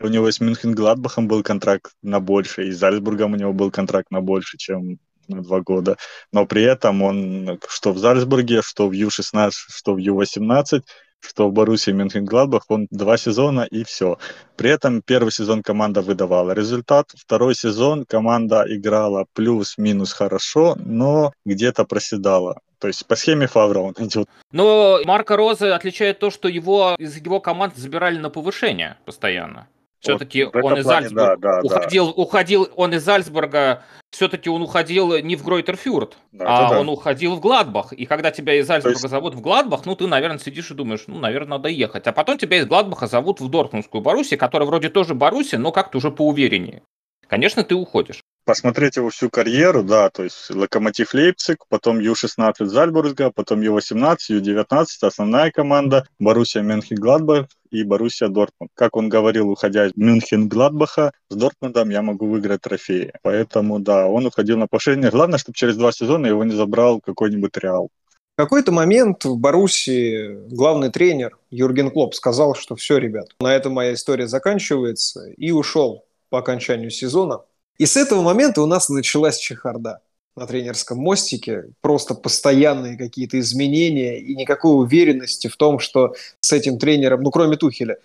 У 0.02 0.08
него 0.08 0.32
с 0.32 0.40
Мюнхен 0.40 0.74
Гладбахом 0.74 1.28
был 1.28 1.44
контракт 1.44 1.92
на 2.02 2.20
больше, 2.20 2.68
и 2.68 2.72
с 2.72 2.78
Зальцбургом 2.78 3.34
у 3.34 3.36
него 3.36 3.54
был 3.54 3.70
контракт 3.70 4.12
на 4.12 4.22
больше, 4.22 4.58
чем 4.58 4.98
на 5.28 5.44
два 5.44 5.62
года. 5.62 5.98
Но 6.32 6.46
при 6.46 6.64
этом 6.64 7.02
он 7.02 7.60
что 7.68 7.92
в 7.92 7.98
Зальцбурге, 7.98 8.62
что 8.62 8.88
в 8.88 8.94
Ю-16, 8.94 9.52
что 9.52 9.94
в 9.94 9.98
Ю-18 9.98 10.82
что 11.22 11.50
в 11.50 11.54
Боруссии 11.54 11.92
Мюнхен-Гладбах 11.92 12.62
он 12.70 12.88
два 12.92 13.18
сезона 13.18 13.68
и 13.70 13.84
все. 13.84 14.18
При 14.56 14.70
этом 14.70 15.02
первый 15.02 15.32
сезон 15.32 15.64
команда 15.64 16.02
выдавала 16.02 16.52
результат, 16.52 17.12
второй 17.16 17.56
сезон 17.56 18.06
команда 18.06 18.64
играла 18.68 19.26
плюс-минус 19.34 20.14
хорошо, 20.14 20.76
но 20.80 21.34
где-то 21.46 21.86
проседала. 21.86 22.60
То 22.80 22.88
есть 22.88 23.06
по 23.06 23.16
схеме 23.16 23.48
Фавра 23.48 23.80
он 23.80 23.94
идет. 23.98 24.30
Но 24.52 25.00
Марка 25.04 25.36
Розы 25.36 25.68
отличает 25.68 26.20
то, 26.20 26.32
что 26.32 26.48
его 26.48 26.96
из 26.98 27.18
его 27.18 27.42
команд 27.42 27.76
забирали 27.76 28.18
на 28.18 28.30
повышение 28.30 28.98
постоянно. 29.06 29.68
Все-таки 30.00 30.46
вот 30.46 30.56
он 30.56 30.78
из 30.78 30.84
плане, 30.86 31.10
Зальцбурга 31.10 31.38
да, 31.38 31.62
да, 31.62 31.62
уходил, 31.62 32.06
да. 32.08 32.12
уходил 32.14 32.70
он 32.76 32.94
из 32.94 33.04
Зальцбурга, 33.04 33.84
все-таки 34.12 34.50
он 34.50 34.62
уходил 34.62 35.18
не 35.18 35.36
в 35.36 35.44
Гройтерфюрт, 35.44 36.18
да, 36.32 36.46
а 36.46 36.70
да. 36.70 36.80
он 36.80 36.90
уходил 36.90 37.36
в 37.36 37.42
Гладбах. 37.42 37.92
И 37.92 38.06
когда 38.06 38.32
тебя 38.32 38.54
из 38.56 38.68
Зальцбурга 38.68 38.98
есть... 38.98 39.10
зовут 39.10 39.36
в 39.36 39.42
Гладбах, 39.42 39.86
ну 39.86 39.96
ты, 39.96 40.08
наверное, 40.08 40.40
сидишь 40.40 40.72
и 40.72 40.74
думаешь, 40.74 41.04
ну, 41.08 41.20
наверное, 41.20 41.58
надо 41.58 41.68
ехать. 41.70 42.08
А 42.08 42.14
потом 42.14 42.38
тебя 42.38 42.58
из 42.58 42.66
Гладбаха 42.66 43.08
зовут 43.08 43.42
в 43.42 43.50
Дортмундскую 43.50 44.02
Боруссию, 44.02 44.40
которая 44.40 44.68
вроде 44.68 44.90
тоже 44.90 45.16
Боруссия, 45.16 45.60
но 45.60 45.72
как-то 45.74 45.98
уже 45.98 46.12
поувереннее. 46.12 46.82
Конечно, 47.28 47.64
ты 47.64 47.76
уходишь 47.76 48.24
посмотреть 48.50 48.96
его 48.96 49.12
всю 49.12 49.30
карьеру, 49.30 49.84
да, 49.84 50.10
то 50.10 50.24
есть 50.24 50.50
Локомотив 50.50 51.14
Лейпциг, 51.14 51.68
потом 51.70 52.00
Ю-16 52.00 52.66
Зальцбурга, 52.66 53.30
потом 53.30 53.62
Ю-18, 53.62 54.18
Ю-19, 54.30 54.86
основная 55.02 55.52
команда, 55.52 56.08
Боруссия 56.18 56.64
Мюнхен-Гладбах 56.64 57.46
и 57.70 57.84
Боруссия 57.84 58.28
Дортмунд. 58.28 58.72
Как 58.74 58.96
он 58.96 59.08
говорил, 59.08 59.52
уходя 59.52 59.86
из 59.86 59.92
Мюнхен-Гладбаха, 59.96 61.12
с 61.30 61.36
Дортмундом 61.36 61.92
я 61.92 62.02
могу 62.02 62.26
выиграть 62.26 62.62
трофеи. 62.62 63.14
Поэтому, 63.22 63.78
да, 63.78 64.08
он 64.08 64.26
уходил 64.26 64.58
на 64.58 64.66
повышение. 64.66 65.12
Главное, 65.12 65.38
чтобы 65.38 65.56
через 65.56 65.78
два 65.78 65.92
сезона 65.92 66.26
его 66.26 66.44
не 66.44 66.56
забрал 66.56 67.02
какой-нибудь 67.02 67.56
Реал. 67.58 67.90
В 68.34 68.42
какой-то 68.42 68.72
момент 68.72 69.26
в 69.26 69.38
Боруссии 69.38 70.40
главный 70.50 70.90
тренер 70.90 71.38
Юрген 71.52 71.92
Клоп 71.92 72.16
сказал, 72.16 72.56
что 72.56 72.76
все, 72.76 72.98
ребят, 72.98 73.28
на 73.42 73.54
этом 73.54 73.74
моя 73.74 73.94
история 73.94 74.28
заканчивается, 74.28 75.30
и 75.38 75.52
ушел 75.52 76.06
по 76.32 76.40
окончанию 76.40 76.90
сезона. 76.90 77.42
И 77.80 77.86
с 77.86 77.98
этого 77.98 78.22
момента 78.22 78.62
у 78.62 78.66
нас 78.66 78.90
началась 78.90 79.38
чехарда 79.38 80.02
на 80.36 80.46
тренерском 80.46 81.00
мостике, 81.00 81.72
просто 81.82 82.14
постоянные 82.14 82.98
какие-то 82.98 83.40
изменения 83.40 84.20
и 84.20 84.36
никакой 84.36 84.84
уверенности 84.84 85.48
в 85.48 85.58
том, 85.58 85.80
что 85.80 86.14
с 86.42 86.52
этим 86.52 86.78
тренером, 86.78 87.24
ну 87.24 87.32
кроме 87.32 87.58
Тухеля, 87.58 87.98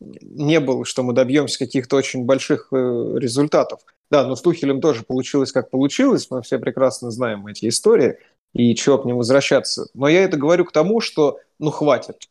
не 0.00 0.60
было, 0.60 0.84
что 0.84 1.02
мы 1.02 1.12
добьемся 1.12 1.58
каких-то 1.58 1.96
очень 1.96 2.24
больших 2.24 2.68
э, 2.72 2.76
результатов. 3.16 3.80
Да, 4.10 4.26
но 4.26 4.36
с 4.36 4.42
Тухелем 4.42 4.80
тоже 4.80 5.02
получилось, 5.02 5.52
как 5.52 5.70
получилось, 5.70 6.28
мы 6.30 6.40
все 6.42 6.58
прекрасно 6.58 7.10
знаем 7.10 7.46
эти 7.46 7.68
истории, 7.68 8.18
и 8.54 8.74
чего 8.74 8.98
к 8.98 9.04
ним 9.04 9.18
возвращаться. 9.18 9.88
Но 9.92 10.08
я 10.08 10.22
это 10.22 10.36
говорю 10.38 10.64
к 10.64 10.72
тому, 10.72 11.00
что, 11.00 11.40
ну, 11.58 11.70
хватит, 11.70 12.28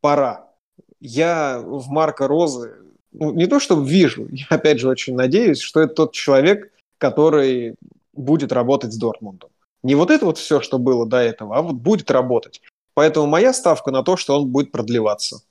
пора. 0.00 0.50
Я 0.98 1.62
в 1.64 1.88
Марка 1.88 2.26
Розы 2.26 2.74
ну, 3.18 3.32
не 3.32 3.46
то 3.46 3.60
чтобы 3.60 3.88
вижу, 3.88 4.28
я 4.30 4.46
опять 4.50 4.80
же 4.80 4.88
очень 4.88 5.14
надеюсь, 5.14 5.60
что 5.60 5.80
это 5.80 5.94
тот 5.94 6.12
человек, 6.12 6.72
который 6.98 7.74
будет 8.12 8.52
работать 8.52 8.92
с 8.92 8.96
Дортмундом. 8.96 9.50
Не 9.82 9.94
вот 9.94 10.10
это 10.10 10.24
вот 10.26 10.38
все, 10.38 10.60
что 10.60 10.78
было 10.78 11.06
до 11.06 11.18
этого, 11.18 11.56
а 11.56 11.62
вот 11.62 11.74
будет 11.74 12.10
работать. 12.10 12.62
Поэтому 12.94 13.26
моя 13.26 13.52
ставка 13.52 13.90
на 13.90 14.02
то, 14.02 14.16
что 14.16 14.38
он 14.38 14.48
будет 14.48 14.72
продлеваться 14.72 15.42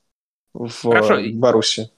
в 0.54 0.72
Хорошо. 0.82 1.18
Баруси. 1.34 1.92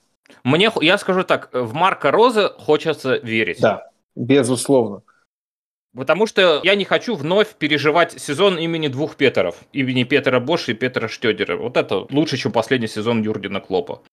Мне, 0.44 0.72
я 0.82 0.98
скажу 0.98 1.24
так, 1.24 1.50
в 1.54 1.74
Марка 1.74 2.12
Роза 2.12 2.54
хочется 2.60 3.16
верить. 3.18 3.62
Да, 3.62 3.90
безусловно. 4.16 5.04
Потому 5.96 6.28
что 6.28 6.62
я 6.64 6.76
не 6.76 6.86
хочу 6.86 7.16
вновь 7.16 7.56
переживать 7.56 8.20
сезон 8.22 8.58
имени 8.58 8.88
двух 8.88 9.16
Петеров. 9.16 9.56
Имени 9.72 10.04
Петера 10.04 10.40
Боша 10.40 10.74
и 10.74 10.76
Петера 10.76 11.08
Штедера. 11.08 11.58
Вот 11.58 11.78
это 11.78 12.06
лучше, 12.12 12.38
чем 12.38 12.52
последний 12.52 12.88
сезон 12.88 13.24
Юргена 13.24 13.62
Клопа. 13.62 14.04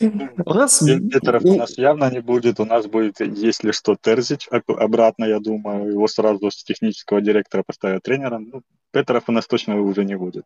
У 0.00 0.54
нас... 0.54 0.82
Петеров 0.82 1.44
у 1.44 1.56
нас 1.56 1.78
явно 1.78 2.10
не 2.10 2.20
будет. 2.20 2.60
У 2.60 2.64
нас 2.64 2.86
будет, 2.86 3.20
если 3.20 3.72
что, 3.72 3.96
Терзич 4.00 4.48
обратно, 4.50 5.24
я 5.24 5.38
думаю. 5.38 5.92
Его 5.92 6.08
сразу 6.08 6.50
с 6.50 6.64
технического 6.64 7.20
директора 7.20 7.62
поставят 7.66 8.02
тренером. 8.02 8.48
Ну, 8.52 8.62
Петеров 8.92 9.24
у 9.28 9.32
нас 9.32 9.46
точно 9.46 9.80
уже 9.80 10.04
не 10.04 10.16
будет. 10.16 10.44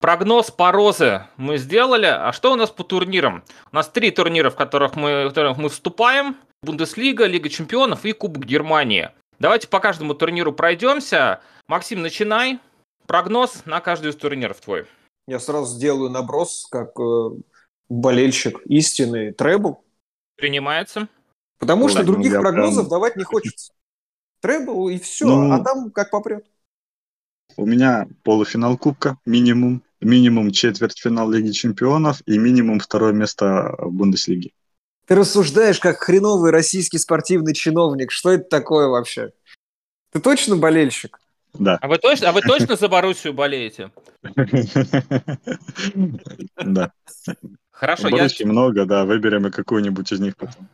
Прогноз 0.00 0.50
по 0.50 0.72
Розе 0.72 1.28
мы 1.36 1.58
сделали. 1.58 2.06
А 2.06 2.32
что 2.32 2.52
у 2.52 2.56
нас 2.56 2.70
по 2.70 2.82
турнирам? 2.82 3.44
У 3.70 3.76
нас 3.76 3.88
три 3.88 4.10
турнира, 4.10 4.50
в 4.50 4.56
которых 4.56 4.96
мы, 4.96 5.26
в 5.26 5.28
которых 5.28 5.58
мы 5.58 5.68
вступаем. 5.68 6.36
Бундеслига, 6.64 7.26
Лига 7.26 7.48
чемпионов 7.48 8.04
и 8.04 8.12
Кубок 8.12 8.44
Германии. 8.44 9.10
Давайте 9.38 9.68
по 9.68 9.78
каждому 9.78 10.14
турниру 10.14 10.52
пройдемся. 10.52 11.40
Максим, 11.68 12.02
начинай. 12.02 12.58
Прогноз 13.06 13.64
на 13.66 13.80
каждый 13.80 14.10
из 14.10 14.16
турниров 14.16 14.60
твой. 14.60 14.86
Я 15.26 15.38
сразу 15.38 15.74
сделаю 15.74 16.10
наброс, 16.10 16.66
как 16.70 16.98
э, 16.98 17.30
болельщик 17.88 18.60
истины 18.66 19.32
Требл. 19.32 19.84
Принимается. 20.36 21.08
Потому 21.58 21.88
что 21.88 22.02
других 22.02 22.32
прогнозов 22.32 22.86
прям... 22.86 22.90
давать 22.90 23.16
не 23.16 23.24
хочется. 23.24 23.72
Требл 24.40 24.88
и 24.88 24.98
все, 24.98 25.26
ну, 25.26 25.52
а 25.52 25.60
там 25.60 25.92
как 25.92 26.10
попрет. 26.10 26.44
У 27.56 27.66
меня 27.66 28.08
полуфинал 28.24 28.76
Кубка 28.76 29.18
минимум, 29.24 29.82
минимум 30.00 30.50
четвертьфинал 30.50 31.30
Лиги 31.30 31.52
Чемпионов 31.52 32.22
и 32.26 32.38
минимум 32.38 32.80
второе 32.80 33.12
место 33.12 33.76
в 33.78 33.92
Бундеслиге. 33.92 34.50
Ты 35.06 35.14
рассуждаешь 35.14 35.78
как 35.78 35.98
хреновый 35.98 36.50
российский 36.50 36.98
спортивный 36.98 37.54
чиновник. 37.54 38.10
Что 38.10 38.32
это 38.32 38.44
такое 38.44 38.88
вообще? 38.88 39.32
Ты 40.10 40.20
точно 40.20 40.56
болельщик? 40.56 41.20
Да. 41.54 41.78
А 41.80 41.88
вы 41.88 41.98
точно, 41.98 42.30
а 42.30 42.32
вы 42.32 42.40
точно 42.40 42.76
за 42.76 42.88
Боруссию 42.88 43.34
болеете? 43.34 43.90
Да. 46.56 46.92
Хорошо, 47.70 48.08
я... 48.08 48.28
много, 48.46 48.84
да, 48.84 49.04
выберем 49.04 49.46
и 49.48 49.50
какую-нибудь 49.50 50.12
из 50.12 50.20
них 50.20 50.36
потом. 50.36 50.68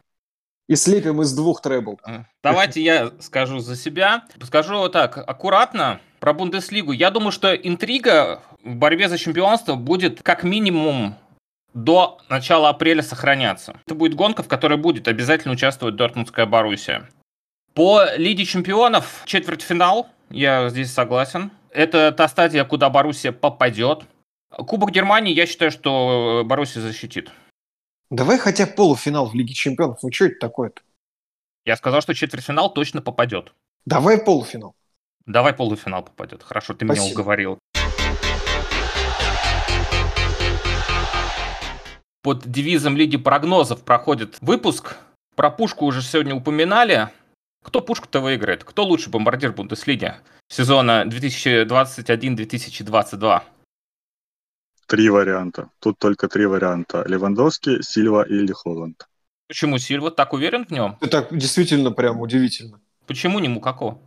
И 0.69 0.77
слепим 0.77 1.23
из 1.23 1.33
двух 1.35 1.63
требл. 1.63 1.99
Давайте 2.43 2.83
я 2.83 3.13
скажу 3.21 3.61
за 3.61 3.75
себя. 3.75 4.25
Скажу 4.43 4.77
вот 4.77 4.93
так, 4.93 5.17
аккуратно 5.17 6.01
про 6.21 6.35
Бундеслигу. 6.35 6.93
Я 6.93 7.11
думаю, 7.11 7.33
что 7.33 7.55
интрига 7.55 8.43
в 8.63 8.75
борьбе 8.75 9.09
за 9.09 9.17
чемпионство 9.17 9.77
будет 9.77 10.23
как 10.23 10.45
минимум 10.45 11.17
до 11.73 12.19
начала 12.29 12.69
апреля 12.69 13.03
сохраняться. 13.03 13.81
Это 13.87 13.95
будет 13.95 14.15
гонка, 14.15 14.43
в 14.43 14.49
которой 14.49 14.77
будет 14.77 15.09
обязательно 15.09 15.55
участвовать 15.55 15.97
Дортмундская 15.97 16.45
Боруссия. 16.45 17.09
По 17.73 18.15
Лиге 18.17 18.45
чемпионов 18.45 19.23
четвертьфинал 19.25 20.09
я 20.31 20.69
здесь 20.69 20.93
согласен. 20.93 21.51
Это 21.71 22.13
та 22.13 22.29
стадия, 22.29 22.65
куда 22.65 22.91
Боруссия 22.91 23.33
попадет. 23.33 24.05
Кубок 24.51 24.91
Германии, 24.91 25.35
я 25.35 25.47
считаю, 25.47 25.71
что 25.71 26.43
Боруссия 26.45 26.81
защитит. 26.81 27.31
Давай 28.11 28.39
хотя 28.39 28.67
полуфинал 28.67 29.27
в 29.27 29.35
Лиге 29.35 29.53
Чемпионов. 29.53 29.99
Ну 30.03 30.11
что 30.11 30.27
это 30.27 30.37
такое-то? 30.41 30.81
Я 31.67 31.77
сказал, 31.77 32.01
что 32.01 32.15
четвертьфинал 32.15 32.73
точно 32.73 33.03
попадет. 33.03 33.53
Давай 33.85 34.19
полуфинал. 34.19 34.75
Давай 35.27 35.53
полуфинал 35.53 36.03
попадет. 36.03 36.43
Хорошо, 36.43 36.73
ты 36.73 36.87
Спасибо. 36.87 37.05
меня 37.05 37.13
уговорил. 37.13 37.59
Под 42.23 42.51
девизом 42.51 42.97
Лиги 42.97 43.19
прогнозов 43.19 43.85
проходит 43.85 44.39
выпуск. 44.41 44.97
Про 45.37 45.51
пушку 45.51 45.85
уже 45.85 46.03
сегодня 46.03 46.35
упоминали. 46.35 47.11
Кто 47.63 47.81
пушку-то 47.83 48.21
выиграет? 48.21 48.65
Кто 48.65 48.85
лучший 48.85 49.11
бомбардир 49.11 49.53
Бундеслиги 49.53 50.15
сезона 50.49 51.05
2021-2022? 51.07 53.43
Три 54.87 55.11
варианта. 55.11 55.69
Тут 55.81 55.99
только 55.99 56.29
три 56.29 56.47
варианта. 56.47 57.05
Левандовский, 57.07 57.83
Сильва 57.83 58.23
или 58.23 58.53
Холланд. 58.53 59.07
Почему 59.49 59.79
Сильва? 59.79 60.11
Так 60.11 60.33
уверен 60.33 60.65
в 60.65 60.71
нем? 60.71 60.97
Это 61.01 61.27
действительно 61.31 61.91
прям 61.91 62.21
удивительно. 62.21 62.81
Почему 63.07 63.39
не 63.39 63.49
Мукако? 63.49 63.99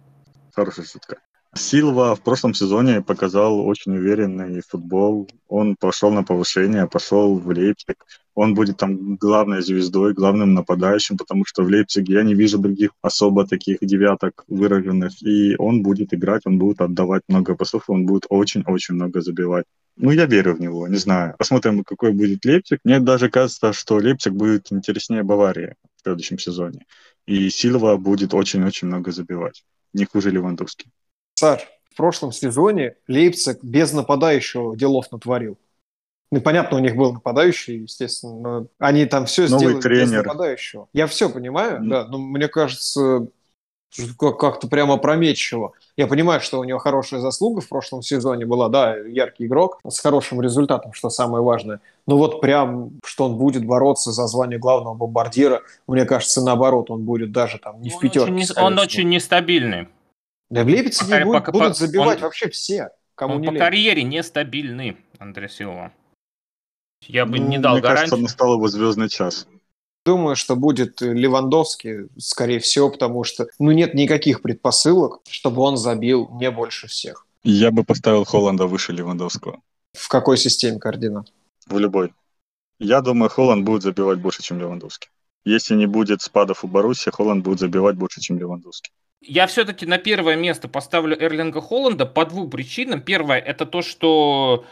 Хорошая 0.54 0.86
шутка. 0.86 1.18
Силва 1.56 2.16
в 2.16 2.22
прошлом 2.22 2.54
сезоне 2.54 3.02
показал 3.02 3.60
очень 3.60 3.98
уверенный 3.98 4.62
футбол. 4.68 5.30
Он 5.48 5.76
пошел 5.76 6.12
на 6.12 6.24
повышение, 6.24 6.88
пошел 6.88 7.38
в 7.38 7.48
Лейпциг. 7.48 8.06
Он 8.42 8.56
будет 8.56 8.78
там 8.78 9.18
главной 9.18 9.62
звездой, 9.62 10.14
главным 10.14 10.56
нападающим, 10.56 11.16
потому 11.16 11.46
что 11.46 11.62
в 11.64 11.68
Лейпциге 11.68 12.14
я 12.14 12.24
не 12.24 12.34
вижу 12.34 12.58
других 12.58 12.90
особо 13.04 13.46
таких 13.46 13.78
девяток 13.82 14.46
выраженных, 14.48 15.12
и 15.22 15.56
он 15.60 15.84
будет 15.84 16.12
играть, 16.16 16.42
он 16.46 16.58
будет 16.58 16.82
отдавать 16.82 17.22
много 17.28 17.56
пасов, 17.56 17.84
он 17.88 18.08
будет 18.08 18.26
очень-очень 18.30 18.96
много 18.96 19.22
забивать. 19.22 19.66
Ну, 19.96 20.10
я 20.10 20.26
верю 20.26 20.56
в 20.56 20.60
него, 20.60 20.88
не 20.88 20.98
знаю. 20.98 21.36
Посмотрим, 21.38 21.84
какой 21.84 22.14
будет 22.14 22.44
Лейпциг. 22.44 22.80
Мне 22.84 23.00
даже 23.00 23.30
кажется, 23.30 23.74
что 23.74 23.98
Лейпциг 23.98 24.34
будет 24.34 24.72
интереснее 24.72 25.22
Баварии 25.22 25.76
в 25.98 26.02
следующем 26.02 26.40
сезоне. 26.40 26.80
И 27.28 27.48
Силва 27.52 27.98
будет 27.98 28.34
очень-очень 28.34 28.88
много 28.88 29.12
забивать. 29.12 29.64
Не 29.94 30.06
хуже 30.06 30.32
Левандовский. 30.32 30.90
Саш, 31.36 31.62
в 31.92 31.96
прошлом 31.96 32.32
сезоне 32.32 32.96
Лейпциг 33.08 33.64
без 33.64 33.94
нападающего 33.94 34.76
делов 34.76 35.12
натворил. 35.12 35.60
Ну, 36.34 36.40
понятно, 36.40 36.78
у 36.78 36.80
них 36.80 36.96
был 36.96 37.14
нападающий, 37.14 37.80
естественно, 37.84 38.36
но 38.62 38.68
они 38.80 39.06
там 39.06 39.26
все 39.26 39.44
Новый 39.48 39.58
сделали 39.60 39.82
тренер. 39.82 40.04
без 40.06 40.12
нападающего. 40.24 40.88
Я 40.94 41.08
все 41.08 41.30
понимаю, 41.30 41.80
Ну. 41.84 41.90
да, 41.90 42.06
но 42.06 42.18
мне 42.20 42.48
кажется, 42.48 43.28
как- 44.18 44.38
как-то 44.40 44.70
прямо 44.70 44.94
опрометчиво. 44.94 45.74
Я 45.98 46.08
понимаю, 46.08 46.40
что 46.40 46.60
у 46.62 46.64
него 46.64 46.80
хорошая 46.80 47.20
заслуга 47.20 47.60
в 47.60 47.68
прошлом 47.68 48.02
сезоне 48.02 48.46
была, 48.46 48.70
да, 48.70 48.96
яркий 48.96 49.46
игрок 49.48 49.80
с 49.86 50.00
хорошим 50.00 50.42
результатом, 50.42 50.94
что 50.94 51.10
самое 51.10 51.44
важное. 51.44 51.82
Но 52.08 52.18
вот 52.18 52.40
прям, 52.40 52.92
что 53.06 53.26
он 53.26 53.36
будет 53.38 53.66
бороться 53.66 54.12
за 54.14 54.26
звание 54.28 54.58
главного 54.58 54.94
бомбардира, 54.94 55.62
мне 55.86 56.06
кажется, 56.06 56.42
наоборот, 56.42 56.90
он 56.90 57.04
будет 57.04 57.34
даже 57.34 57.58
там 57.60 57.82
не 57.82 57.90
в 57.90 57.96
Он 57.96 58.00
пятерке. 58.02 58.32
очень, 58.32 58.36
не- 58.36 58.62
он 58.64 58.80
очень 58.80 59.10
нестабильный. 59.10 59.90
Да 60.50 60.64
в 60.64 60.68
Пока- 60.68 61.26
будут, 61.26 61.40
пока- 61.46 61.52
будут 61.52 61.78
забивать 61.78 62.18
он- 62.20 62.24
вообще 62.24 62.50
все, 62.50 62.90
кому 63.16 63.36
Он 63.36 63.42
не 63.42 63.48
по 63.48 63.52
лень. 63.52 63.60
карьере 63.60 64.04
нестабильный, 64.04 64.96
Андрей 65.20 65.50
Силва. 65.50 65.92
Я 67.08 67.26
бы 67.26 67.40
Ну, 67.40 67.48
не 67.48 67.58
дал 67.58 67.74
мне 67.74 67.82
кажется, 67.82 68.08
гарантии. 68.12 68.24
настал 68.24 68.54
его 68.56 68.68
звездный 68.68 69.10
час. 69.10 69.48
Думаю, 70.06 70.36
что 70.36 70.56
будет 70.56 71.02
Левандовский, 71.02 72.08
скорее 72.18 72.60
всего, 72.60 72.90
потому 72.90 73.24
что 73.24 73.48
ну, 73.60 73.72
нет 73.72 73.94
никаких 73.94 74.42
предпосылок, 74.42 75.20
чтобы 75.30 75.62
он 75.62 75.78
забил 75.78 76.30
не 76.40 76.50
больше 76.50 76.88
всех. 76.88 77.26
Я 77.44 77.72
бы 77.72 77.84
поставил 77.84 78.24
Холланда 78.24 78.66
выше 78.68 78.94
Левандовского. 78.94 79.62
В 79.94 80.08
какой 80.08 80.38
системе 80.38 80.80
координат? 80.80 81.32
В 81.68 81.78
любой. 81.78 82.14
Я 82.80 83.02
думаю, 83.02 83.30
Холланд 83.30 83.64
будет 83.64 83.84
забивать 83.84 84.20
больше, 84.20 84.42
чем 84.42 84.60
Левандовский. 84.60 85.10
Если 85.46 85.76
не 85.76 85.86
будет 85.86 86.22
спадов 86.22 86.64
у 86.64 86.68
Баруси, 86.68 87.12
Холланд 87.12 87.44
будет 87.44 87.60
забивать 87.60 87.96
больше, 87.96 88.22
чем 88.22 88.40
Левандовский. 88.40 88.92
Я 89.22 89.46
все-таки 89.46 89.86
на 89.86 90.00
первое 90.00 90.36
место 90.36 90.68
поставлю 90.68 91.16
Эрлинга 91.20 91.62
Холланда 91.62 92.08
по 92.08 92.26
двум 92.26 92.50
причинам. 92.50 93.02
Первое, 93.02 93.38
это 93.40 93.68
то, 93.68 93.84
что 93.84 94.66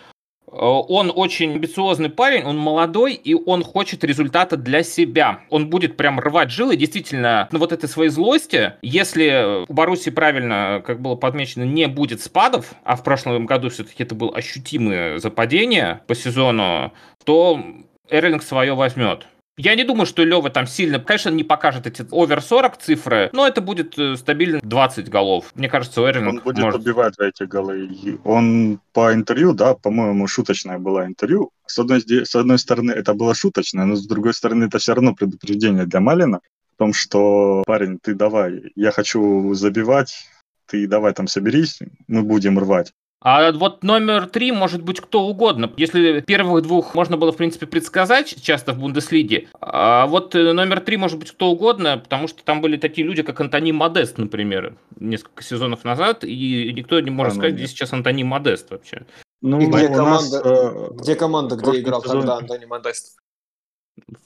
он 0.52 1.12
очень 1.16 1.54
амбициозный 1.54 2.10
парень, 2.10 2.44
он 2.44 2.58
молодой, 2.58 3.14
и 3.14 3.34
он 3.34 3.64
хочет 3.64 4.04
результата 4.04 4.58
для 4.58 4.84
себя. 4.84 5.42
Он 5.50 5.70
будет 5.70 5.98
прям 5.98 6.20
рвать 6.20 6.52
жилы, 6.52 6.76
действительно, 6.76 7.48
на 7.52 7.60
вот 7.60 7.72
этой 7.72 7.88
своей 7.88 8.10
злости. 8.10 8.74
Если 8.82 9.66
у 9.68 9.74
Баруси 9.74 10.12
правильно, 10.12 10.82
как 10.86 11.02
было 11.02 11.16
подмечено, 11.16 11.64
не 11.64 11.88
будет 11.88 12.22
спадов, 12.22 12.74
а 12.84 12.96
в 12.96 13.04
прошлом 13.04 13.46
году 13.46 13.70
все-таки 13.70 14.04
это 14.04 14.16
было 14.16 14.36
ощутимое 14.36 15.20
западение 15.20 16.02
по 16.08 16.16
сезону, 16.16 16.94
то 17.24 17.64
Эрлинг 18.10 18.44
свое 18.44 18.74
возьмет. 18.74 19.28
Я 19.62 19.76
не 19.76 19.84
думаю, 19.84 20.06
что 20.06 20.24
Лева 20.24 20.50
там 20.50 20.68
сильно, 20.68 21.02
конечно, 21.02 21.30
не 21.32 21.44
покажет 21.44 21.86
эти 21.86 22.06
овер 22.12 22.42
40 22.42 22.78
цифры, 22.78 23.30
но 23.34 23.46
это 23.46 23.60
будет 23.60 24.00
э, 24.00 24.16
стабильно 24.16 24.62
20 24.64 25.10
голов. 25.10 25.52
Мне 25.54 25.68
кажется, 25.68 26.00
Эрлинг 26.02 26.30
Он 26.30 26.40
будет 26.40 26.60
может... 26.60 26.82
забивать 26.82 27.16
за 27.16 27.26
эти 27.26 27.44
голы. 27.44 27.90
Он 28.24 28.80
по 28.94 29.14
интервью, 29.14 29.52
да, 29.52 29.76
по-моему, 29.76 30.28
шуточное 30.28 30.80
было 30.80 31.06
интервью. 31.06 31.52
С 31.66 31.78
одной, 31.78 32.00
с 32.00 32.36
одной 32.36 32.58
стороны, 32.58 32.92
это 32.94 33.14
было 33.14 33.36
шуточное, 33.36 33.84
но 33.84 33.96
с 33.96 34.08
другой 34.08 34.34
стороны, 34.34 34.64
это 34.64 34.78
все 34.78 34.94
равно 34.94 35.14
предупреждение 35.14 35.86
для 35.86 36.00
Малина 36.00 36.38
о 36.38 36.78
том, 36.78 36.94
что, 36.94 37.64
парень, 37.68 38.00
ты 38.02 38.14
давай, 38.14 38.72
я 38.76 38.92
хочу 38.92 39.54
забивать, 39.56 40.26
ты 40.68 40.88
давай 40.88 41.14
там 41.14 41.28
соберись, 41.28 41.80
мы 42.08 42.24
будем 42.24 42.60
рвать. 42.60 42.94
А 43.22 43.52
вот 43.52 43.84
номер 43.84 44.28
три 44.28 44.52
может 44.54 44.82
быть 44.82 45.02
кто 45.02 45.24
угодно. 45.24 45.72
Если 45.76 46.22
первых 46.22 46.64
двух 46.64 46.96
можно 46.96 47.18
было, 47.18 47.34
в 47.34 47.38
принципе, 47.38 47.68
предсказать 47.68 48.42
часто 48.42 48.72
в 48.72 48.80
Бундеслиге, 48.80 49.50
а 49.60 50.08
вот 50.08 50.36
э, 50.36 50.54
номер 50.54 50.80
три 50.80 50.96
может 50.96 51.20
быть 51.20 51.32
кто 51.32 51.52
угодно, 51.52 51.98
потому 51.98 52.30
что 52.30 52.44
там 52.46 52.62
были 52.62 52.78
такие 52.78 53.06
люди, 53.06 53.22
как 53.22 53.42
Антони 53.42 53.74
Модест, 53.74 54.18
например, 54.18 54.78
несколько 54.98 55.44
сезонов 55.44 55.84
назад, 55.84 56.24
и 56.24 56.72
никто 56.74 56.98
не 57.02 57.10
может 57.10 57.34
А, 57.34 57.36
ну 57.36 57.42
сказать, 57.42 57.52
нет. 57.56 57.62
где 57.64 57.68
сейчас 57.68 57.92
Антони 57.92 58.24
Модест 58.24 58.72
вообще. 58.72 59.06
Ну, 59.42 59.60
И 59.60 59.66
где 59.66 59.88
у 59.90 59.96
нас, 60.06 60.30
команда- 60.32 60.50
э, 60.50 60.94
Где 61.02 61.16
команда, 61.16 61.56
где 61.58 61.80
играл 61.82 62.02
сезоне- 62.02 62.20
тогда 62.22 62.38
Антони 62.38 62.66
Модест? 62.66 63.18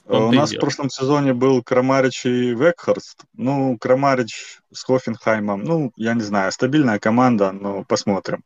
Том-то 0.08 0.28
У 0.28 0.32
нас 0.34 0.52
в 0.54 0.60
прошлом 0.60 0.92
сезоне 0.92 1.34
был 1.34 1.64
Крамарич 1.64 2.28
и 2.28 2.54
Векхарст. 2.54 3.22
Ну, 3.36 3.76
Крамарич 3.80 4.60
с 4.72 4.84
Хофенхаймом, 4.84 5.64
ну, 5.64 5.92
я 5.96 6.14
не 6.14 6.22
знаю, 6.22 6.52
стабильная 6.52 7.00
команда, 7.00 7.52
но 7.52 7.84
посмотрим. 7.84 8.44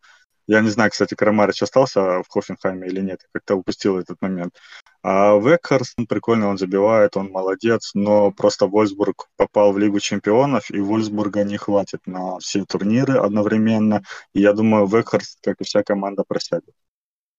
Я 0.48 0.62
не 0.62 0.70
знаю, 0.70 0.92
кстати, 0.92 1.14
Крамарич 1.14 1.62
остался 1.62 2.24
в 2.24 2.26
Хофенхайме 2.30 2.88
или 2.88 3.02
нет, 3.02 3.20
как-то 3.34 3.56
упустил 3.56 4.00
этот 4.00 4.22
момент. 4.22 4.56
А 5.04 5.38
Векхарст, 5.38 5.96
ну, 5.98 6.08
прикольно, 6.08 6.48
он 6.48 6.58
забивает, 6.58 7.18
он 7.18 7.30
молодец, 7.32 7.92
но 7.94 8.32
просто 8.32 8.68
Вольсбург 8.68 9.28
попал 9.36 9.74
в 9.74 9.78
Лигу 9.78 10.00
чемпионов, 10.00 10.72
и 10.72 10.80
Вольсбурга 10.80 11.44
не 11.44 11.58
хватит 11.58 12.00
на 12.06 12.40
все 12.40 12.64
турниры 12.66 13.18
одновременно. 13.18 14.04
И 14.34 14.42
я 14.42 14.54
думаю, 14.54 14.88
Векхарст, 14.88 15.40
как 15.44 15.60
и 15.60 15.66
вся 15.66 15.84
команда, 15.84 16.24
просядет. 16.28 16.74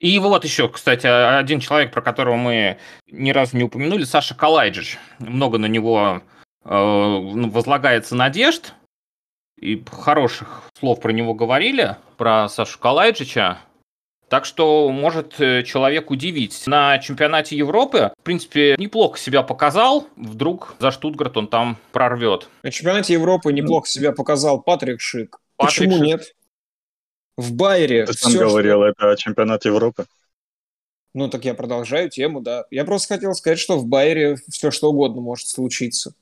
И 0.00 0.18
вот 0.20 0.44
еще, 0.44 0.68
кстати, 0.68 1.06
один 1.06 1.58
человек, 1.58 1.92
про 1.92 2.02
которого 2.02 2.36
мы 2.36 2.78
ни 3.10 3.32
разу 3.32 3.56
не 3.56 3.64
упомянули, 3.64 4.04
Саша 4.04 4.34
Калайджич. 4.34 4.98
Много 5.18 5.58
на 5.58 5.66
него 5.66 6.22
э, 6.64 6.68
ну, 6.70 7.50
возлагается 7.50 8.14
надежд. 8.14 8.74
И 9.60 9.82
хороших 9.90 10.62
слов 10.78 11.00
про 11.00 11.10
него 11.12 11.34
говорили, 11.34 11.96
про 12.16 12.48
Сашу 12.48 12.78
Калайджича. 12.78 13.58
Так 14.28 14.44
что 14.44 14.90
может 14.90 15.40
э, 15.40 15.62
человек 15.62 16.10
удивить. 16.10 16.64
На 16.66 16.98
чемпионате 16.98 17.56
Европы, 17.56 18.12
в 18.18 18.22
принципе, 18.22 18.76
неплохо 18.78 19.18
себя 19.18 19.42
показал. 19.42 20.06
Вдруг 20.16 20.76
за 20.78 20.90
Штутгарт 20.90 21.36
он 21.38 21.48
там 21.48 21.78
прорвет. 21.92 22.48
На 22.62 22.70
чемпионате 22.70 23.14
Европы 23.14 23.52
неплохо 23.52 23.88
себя 23.88 24.12
показал 24.12 24.60
Патрик 24.60 25.00
Шик. 25.00 25.40
Патрик 25.56 25.74
Почему 25.78 25.92
Шик. 25.96 26.02
нет? 26.04 26.34
В 27.38 27.54
Байере 27.54 28.04
Ты 28.04 28.12
сам 28.12 28.32
что- 28.32 28.40
говорил, 28.48 28.82
это 28.82 29.16
чемпионат 29.16 29.64
Европы. 29.64 30.04
Ну 31.14 31.28
так 31.30 31.44
я 31.46 31.54
продолжаю 31.54 32.10
тему, 32.10 32.40
да. 32.42 32.64
Я 32.70 32.84
просто 32.84 33.14
хотел 33.14 33.32
сказать, 33.34 33.58
что 33.58 33.78
в 33.78 33.86
Байере 33.86 34.36
все 34.50 34.70
что 34.70 34.90
угодно 34.90 35.22
может 35.22 35.48
случиться. 35.48 36.12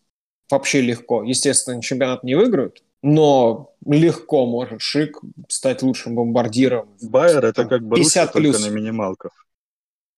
Вообще 0.49 0.81
легко. 0.81 1.25
Естественно, 1.25 1.83
чемпионат 1.83 2.23
не 2.23 2.37
выиграют, 2.37 2.85
но 3.07 3.73
легко 3.87 4.47
может 4.47 4.81
Шик 4.83 5.21
стать 5.49 5.81
лучшим 5.83 6.17
бомбардиром. 6.17 6.89
Байер 7.01 7.45
это 7.45 7.65
как 7.65 7.83
Боруссия, 7.83 8.23
50 8.27 8.33
только 8.33 8.49
плюс. 8.59 8.67
на 8.67 8.71
минималках. 8.71 9.47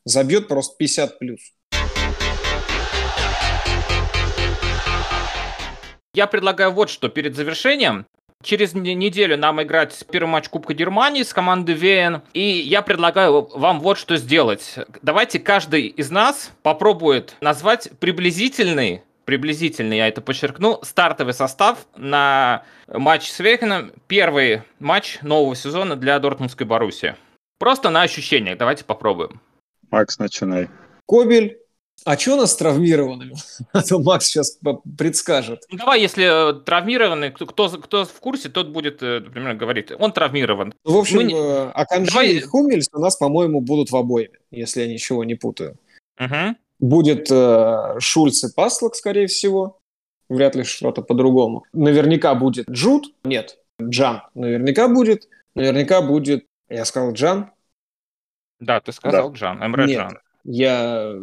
Забьет 0.06 0.48
просто 0.48 0.74
50 0.78 1.18
плюс. 1.18 1.40
Я 6.14 6.26
предлагаю 6.26 6.72
вот 6.72 6.88
что 6.88 7.10
перед 7.10 7.36
завершением. 7.36 8.06
Через 8.42 8.72
не- 8.72 8.94
неделю 8.94 9.36
нам 9.36 9.60
играть 9.62 10.04
первый 10.10 10.28
матч 10.30 10.48
Кубка 10.48 10.72
Германии 10.72 11.24
с 11.24 11.34
командой 11.34 11.74
ВН. 11.74 12.22
И 12.32 12.40
я 12.40 12.80
предлагаю 12.80 13.48
вам 13.54 13.80
вот 13.80 13.98
что 13.98 14.16
сделать. 14.16 14.76
Давайте 15.02 15.40
каждый 15.40 15.88
из 15.88 16.10
нас 16.10 16.52
попробует 16.62 17.36
назвать 17.42 17.90
приблизительный, 18.00 19.02
приблизительный, 19.28 19.98
я 19.98 20.08
это 20.08 20.22
подчеркну, 20.22 20.80
стартовый 20.82 21.34
состав 21.34 21.86
на 21.98 22.62
матч 22.86 23.30
с 23.30 23.38
Вехеном. 23.40 23.92
Первый 24.06 24.62
матч 24.78 25.18
нового 25.20 25.54
сезона 25.54 25.96
для 25.96 26.18
Дортмундской 26.18 26.66
Боруссии. 26.66 27.14
Просто 27.58 27.90
на 27.90 28.00
ощущениях. 28.00 28.56
Давайте 28.56 28.86
попробуем. 28.86 29.42
Макс, 29.90 30.18
начинай. 30.18 30.70
Кобель. 31.04 31.58
А 32.06 32.16
что 32.16 32.36
у 32.36 32.36
нас 32.38 32.52
с 32.52 32.56
травмированными? 32.56 33.34
А 33.72 33.82
то 33.82 33.98
Макс 33.98 34.24
сейчас 34.24 34.58
предскажет. 34.96 35.60
Ну, 35.70 35.76
давай, 35.76 36.00
если 36.00 36.24
э, 36.24 36.60
травмированный, 36.60 37.30
кто, 37.30 37.44
кто, 37.44 37.68
кто 37.68 38.06
в 38.06 38.20
курсе, 38.20 38.48
тот 38.48 38.68
будет, 38.68 39.02
э, 39.02 39.20
например, 39.20 39.56
говорить, 39.56 39.92
он 39.98 40.12
травмирован. 40.12 40.72
Ну, 40.86 40.92
в 40.92 40.96
общем, 40.96 41.18
Мы 41.18 41.32
э, 41.34 41.70
Аканджи 41.74 42.12
Давай- 42.12 42.28
и 42.28 42.40
Хумельс 42.40 42.88
у 42.94 42.98
нас, 42.98 43.16
по-моему, 43.16 43.60
будут 43.60 43.90
в 43.90 43.96
обоими, 43.96 44.38
если 44.50 44.80
я 44.80 44.86
ничего 44.86 45.22
не 45.22 45.34
путаю. 45.34 45.76
Мгм. 46.18 46.56
Будет 46.78 47.30
э, 47.30 47.96
Шульц 47.98 48.44
и 48.44 48.54
Паслок, 48.54 48.94
скорее 48.94 49.26
всего. 49.26 49.78
Вряд 50.28 50.54
ли 50.54 50.64
что-то 50.64 51.02
по-другому. 51.02 51.64
Наверняка 51.72 52.34
будет 52.34 52.68
Джуд. 52.68 53.14
Нет, 53.24 53.58
Джан. 53.80 54.22
Наверняка 54.34 54.88
будет. 54.88 55.28
Наверняка 55.54 56.02
будет... 56.02 56.46
Я 56.68 56.84
сказал 56.84 57.12
Джан. 57.12 57.50
Да, 58.60 58.80
ты 58.80 58.92
сказал 58.92 59.32
Джан, 59.32 59.64
Эмре 59.64 59.86
Нет. 59.86 59.98
Джан. 59.98 60.18
Я 60.44 61.14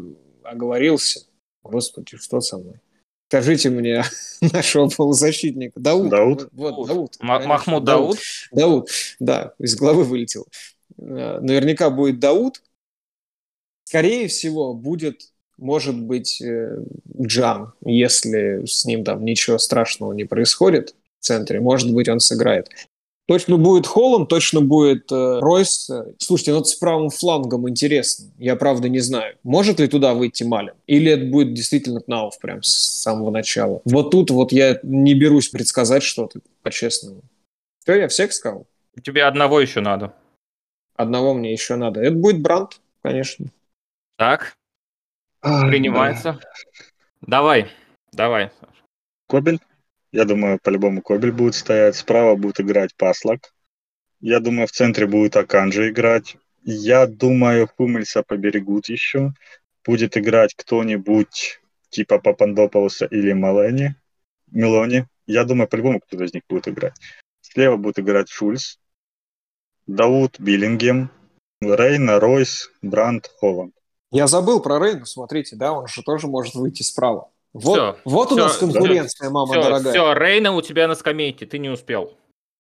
оговорился. 0.44 1.28
Господи, 1.64 2.18
что 2.18 2.42
со 2.42 2.58
мной? 2.58 2.80
Скажите 3.28 3.70
мне 3.70 4.04
нашего 4.42 4.90
полузащитника. 4.90 5.80
Дауд. 5.80 6.10
Дауд? 6.10 6.50
Вот, 6.52 6.88
Дауд. 6.88 7.18
Конечно, 7.18 7.48
Махмуд 7.48 7.84
Дауд. 7.84 8.18
Дауд, 8.52 8.90
да, 9.20 9.54
из 9.60 9.76
головы 9.76 10.04
вылетел. 10.04 10.48
Э, 10.98 11.40
Наверняка 11.42 11.90
будет 11.90 12.20
Дауд. 12.20 12.62
Скорее 13.84 14.28
всего, 14.28 14.74
будет 14.74 15.32
может 15.58 16.00
быть 16.00 16.42
э, 16.42 16.78
Джан, 17.22 17.74
если 17.84 18.66
с 18.66 18.86
ним 18.86 19.04
там 19.04 19.24
ничего 19.24 19.58
страшного 19.58 20.14
не 20.14 20.26
происходит 20.26 20.96
в 21.20 21.26
центре, 21.26 21.60
может 21.60 21.94
быть, 21.94 22.10
он 22.10 22.20
сыграет. 22.20 22.70
Точно 23.28 23.58
будет 23.58 23.88
Холланд, 23.88 24.30
точно 24.30 24.62
будет 24.62 25.12
э, 25.12 25.40
Ройс. 25.40 25.90
Слушайте, 26.20 26.54
ну 26.54 26.64
с 26.64 26.76
правым 26.76 27.10
флангом 27.10 27.68
интересно. 27.68 28.32
Я 28.38 28.56
правда 28.56 28.88
не 28.88 29.00
знаю. 29.00 29.38
Может 29.42 29.80
ли 29.80 29.88
туда 29.88 30.14
выйти 30.14 30.44
Малин? 30.44 30.74
Или 30.86 31.12
это 31.12 31.26
будет 31.26 31.54
действительно 31.56 32.02
Кнауф 32.02 32.38
прям 32.40 32.62
с 32.62 32.70
самого 32.70 33.32
начала? 33.32 33.82
Вот 33.86 34.12
тут 34.12 34.30
вот 34.30 34.52
я 34.52 34.80
не 34.84 35.16
берусь 35.16 35.50
предсказать 35.50 36.04
что-то, 36.04 36.42
по-честному. 36.62 37.22
Все, 37.84 37.96
я 37.96 38.08
всех 38.10 38.32
сказал. 38.32 38.68
Тебе 39.04 39.24
одного 39.24 39.60
еще 39.60 39.82
надо. 39.82 40.14
Одного 40.96 41.34
мне 41.34 41.52
еще 41.52 41.76
надо. 41.76 42.02
Это 42.02 42.16
будет 42.16 42.42
Бранд, 42.42 42.80
конечно. 43.02 43.48
Так, 44.18 44.56
принимается. 45.46 46.40
Давай, 47.22 47.72
давай. 48.12 48.52
Кобель? 49.28 49.60
Я 50.12 50.26
думаю, 50.26 50.60
по-любому 50.62 51.02
Кобель 51.02 51.32
будет 51.32 51.56
стоять. 51.56 51.96
Справа 51.96 52.36
будет 52.36 52.60
играть 52.60 52.96
Паслак. 52.96 53.54
Я 54.20 54.40
думаю, 54.40 54.68
в 54.68 54.72
центре 54.72 55.08
будет 55.08 55.36
Аканджи 55.36 55.90
играть. 55.90 56.38
Я 56.64 57.06
думаю, 57.06 57.68
Хумельса 57.68 58.24
поберегут 58.24 58.90
еще. 58.90 59.34
Будет 59.84 60.18
играть 60.18 60.56
кто-нибудь 60.56 61.60
типа 61.90 62.20
Папандополоса 62.20 63.06
или 63.06 63.34
Малени. 63.34 63.96
Мелони. 64.52 65.06
Я 65.28 65.44
думаю, 65.44 65.68
по-любому 65.68 66.00
кто-то 66.00 66.24
из 66.24 66.34
них 66.34 66.44
будет 66.48 66.68
играть. 66.68 66.96
Слева 67.42 67.78
будет 67.78 68.00
играть 68.00 68.30
Шульц. 68.30 68.78
Дауд 69.86 70.40
Биллингем. 70.40 71.12
Рейна, 71.62 72.20
Ройс, 72.20 72.72
Бранд, 72.82 73.28
Холланд. 73.40 73.74
Я 74.16 74.28
забыл 74.28 74.62
про 74.62 74.80
Рейну, 74.80 75.06
смотрите, 75.06 75.58
да, 75.58 75.74
он 75.74 75.88
же 75.88 76.02
тоже 76.02 76.28
может 76.28 76.56
выйти 76.56 76.84
справа. 76.84 77.32
Вот, 77.52 77.74
все, 77.74 78.00
вот 78.06 78.28
все, 78.28 78.36
у 78.36 78.38
нас 78.38 78.58
конкуренция, 78.58 79.26
все, 79.26 79.30
мама 79.30 79.52
все, 79.52 79.64
дорогая. 79.64 79.94
Все, 79.94 80.14
Рейна 80.14 80.54
у 80.54 80.62
тебя 80.62 80.88
на 80.88 80.96
скамейке, 80.96 81.46
ты 81.46 81.58
не 81.58 81.70
успел. 81.70 82.14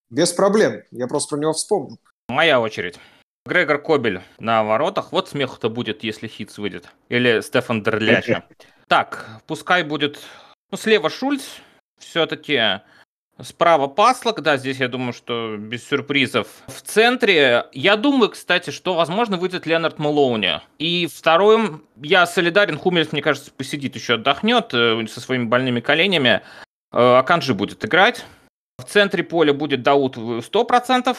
Без 0.09 0.33
проблем, 0.33 0.83
я 0.91 1.07
просто 1.07 1.35
про 1.35 1.41
него 1.41 1.53
вспомнил. 1.53 1.97
Моя 2.27 2.59
очередь. 2.59 2.99
Грегор 3.45 3.77
Кобель 3.81 4.21
на 4.37 4.65
воротах. 4.65 5.13
Вот 5.13 5.29
смех-то 5.29 5.69
будет, 5.69 6.03
если 6.03 6.27
Хитс 6.27 6.57
выйдет. 6.57 6.89
Или 7.07 7.39
Стефан 7.39 7.83
Дерляча. 7.83 8.43
Так, 8.89 9.41
пускай 9.47 9.83
будет... 9.83 10.19
Ну, 10.71 10.77
слева 10.77 11.09
Шульц. 11.09 11.43
Все-таки 11.99 12.81
Справа 13.41 13.87
Паслок, 13.87 14.41
да, 14.41 14.55
здесь 14.55 14.77
я 14.77 14.87
думаю, 14.87 15.11
что 15.11 15.57
без 15.57 15.85
сюрпризов. 15.85 16.47
В 16.67 16.81
центре, 16.81 17.65
я 17.73 17.97
думаю, 17.97 18.29
кстати, 18.29 18.69
что, 18.69 18.93
возможно, 18.93 19.35
выйдет 19.35 19.65
Леонард 19.65 19.99
Малоуни. 19.99 20.61
И 20.79 21.07
вторым, 21.07 21.83
я 21.97 22.25
солидарен, 22.27 22.77
Хумельс, 22.77 23.11
мне 23.11 23.21
кажется, 23.21 23.51
посидит 23.51 23.95
еще, 23.95 24.13
отдохнет 24.13 24.73
э, 24.73 25.05
со 25.07 25.19
своими 25.19 25.43
больными 25.45 25.81
коленями. 25.81 26.41
Э, 26.93 27.17
Аканджи 27.17 27.53
будет 27.53 27.83
играть. 27.83 28.23
В 28.77 28.85
центре 28.85 29.21
поля 29.21 29.53
будет 29.53 29.83
Дауд 29.83 30.15
100%. 30.15 31.17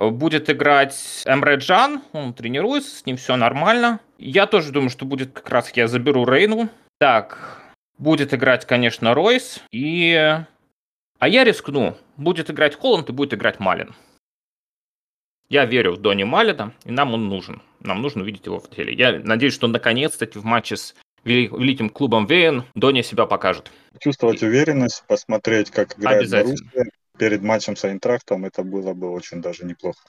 Будет 0.00 0.50
играть 0.50 1.22
Эмре 1.24 1.56
Джан, 1.56 2.02
он 2.12 2.34
тренируется, 2.34 2.98
с 2.98 3.06
ним 3.06 3.16
все 3.16 3.36
нормально. 3.36 4.00
Я 4.18 4.46
тоже 4.46 4.72
думаю, 4.72 4.90
что 4.90 5.04
будет 5.04 5.32
как 5.32 5.48
раз, 5.50 5.70
я 5.76 5.86
заберу 5.86 6.24
Рейну. 6.24 6.68
Так, 6.98 7.62
будет 7.98 8.34
играть, 8.34 8.64
конечно, 8.64 9.14
Ройс. 9.14 9.60
И 9.70 10.40
а 11.18 11.28
я 11.28 11.44
рискну. 11.44 11.96
Будет 12.16 12.50
играть 12.50 12.76
Холланд 12.76 13.08
и 13.08 13.12
будет 13.12 13.34
играть 13.34 13.60
Малин. 13.60 13.94
Я 15.48 15.66
верю 15.66 15.92
в 15.92 15.98
Дони 15.98 16.24
Малина, 16.24 16.72
и 16.84 16.90
нам 16.90 17.14
он 17.14 17.28
нужен. 17.28 17.62
Нам 17.80 18.02
нужно 18.02 18.22
увидеть 18.22 18.46
его 18.46 18.58
в 18.58 18.70
теле. 18.70 18.94
Я 18.94 19.20
надеюсь, 19.22 19.54
что 19.54 19.66
наконец-то 19.66 20.26
в 20.38 20.44
матче 20.44 20.76
с 20.76 20.94
великим 21.24 21.90
клубом 21.90 22.26
Вейн 22.26 22.64
Дони 22.74 23.02
себя 23.02 23.26
покажет. 23.26 23.70
Чувствовать 24.00 24.42
и... 24.42 24.46
уверенность, 24.46 25.04
посмотреть, 25.06 25.70
как 25.70 25.98
играет 25.98 26.30
Боруссия 26.30 26.90
перед 27.18 27.42
матчем 27.42 27.76
с 27.76 27.84
Айнтрахтом, 27.84 28.44
это 28.44 28.62
было 28.64 28.92
бы 28.92 29.10
очень 29.10 29.40
даже 29.40 29.64
неплохо. 29.64 30.00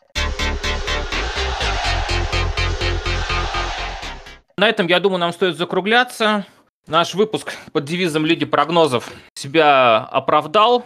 На 4.57 4.69
этом, 4.69 4.87
я 4.87 4.99
думаю, 4.99 5.19
нам 5.19 5.33
стоит 5.33 5.57
закругляться. 5.57 6.45
Наш 6.87 7.13
выпуск 7.13 7.53
под 7.73 7.85
девизом 7.85 8.25
Лиги 8.25 8.45
прогнозов 8.45 9.11
себя 9.33 9.97
оправдал 10.05 10.85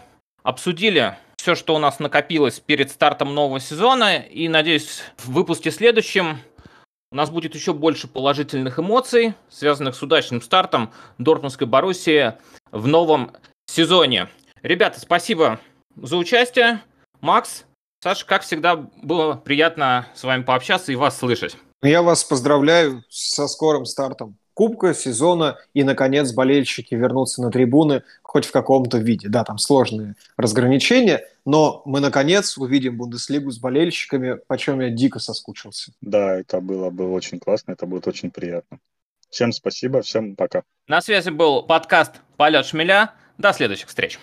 обсудили 0.49 1.17
все, 1.38 1.55
что 1.55 1.75
у 1.75 1.77
нас 1.77 1.99
накопилось 1.99 2.59
перед 2.59 2.91
стартом 2.91 3.33
нового 3.33 3.59
сезона, 3.59 4.17
и, 4.17 4.49
надеюсь, 4.49 5.01
в 5.17 5.31
выпуске 5.31 5.71
следующем 5.71 6.39
у 7.12 7.15
нас 7.15 7.29
будет 7.29 7.55
еще 7.55 7.73
больше 7.73 8.07
положительных 8.07 8.79
эмоций, 8.79 9.35
связанных 9.49 9.95
с 9.95 10.01
удачным 10.01 10.41
стартом 10.41 10.91
Дортмундской 11.17 11.65
Боруссии 11.65 12.33
в 12.71 12.88
новом 12.88 13.31
сезоне. 13.67 14.27
Ребята, 14.62 14.99
спасибо 14.99 15.59
за 15.95 16.17
участие. 16.17 16.81
Макс, 17.21 17.63
Саша, 18.03 18.25
как 18.25 18.41
всегда, 18.41 18.75
было 18.75 19.35
приятно 19.35 20.07
с 20.15 20.23
вами 20.23 20.43
пообщаться 20.43 20.91
и 20.91 20.95
вас 20.95 21.17
слышать. 21.17 21.55
Я 21.81 22.01
вас 22.01 22.23
поздравляю 22.23 23.03
со 23.09 23.47
скорым 23.47 23.85
стартом 23.85 24.38
Кубка, 24.60 24.93
сезона, 24.93 25.58
и, 25.74 25.86
наконец, 25.86 26.34
болельщики 26.34 26.93
вернутся 26.93 27.41
на 27.41 27.50
трибуны 27.50 28.04
хоть 28.24 28.43
в 28.43 28.52
каком-то 28.52 28.98
виде. 28.98 29.30
Да, 29.30 29.45
там 29.45 29.58
сложные 29.58 30.15
разграничения, 30.36 31.26
но 31.45 31.82
мы, 31.86 32.02
наконец, 32.02 32.58
увидим 32.58 32.98
Бундеслигу 32.98 33.52
с 33.52 33.58
болельщиками, 33.58 34.38
по 34.48 34.58
чем 34.58 34.82
я 34.82 34.89
дико 34.89 35.19
соскучился. 35.19 35.93
Да, 36.02 36.38
это 36.38 36.60
было 36.60 36.89
бы 36.89 37.10
очень 37.10 37.39
классно, 37.39 37.72
это 37.72 37.86
будет 37.86 38.06
очень 38.06 38.32
приятно. 38.32 38.80
Всем 39.30 39.54
спасибо, 39.54 40.02
всем 40.02 40.36
пока. 40.36 40.63
На 40.89 41.00
связи 41.00 41.30
был 41.30 41.63
подкаст 41.63 42.15
«Полет 42.36 42.65
шмеля». 42.65 43.13
До 43.38 43.54
следующих 43.54 43.88
встреч. 43.88 44.19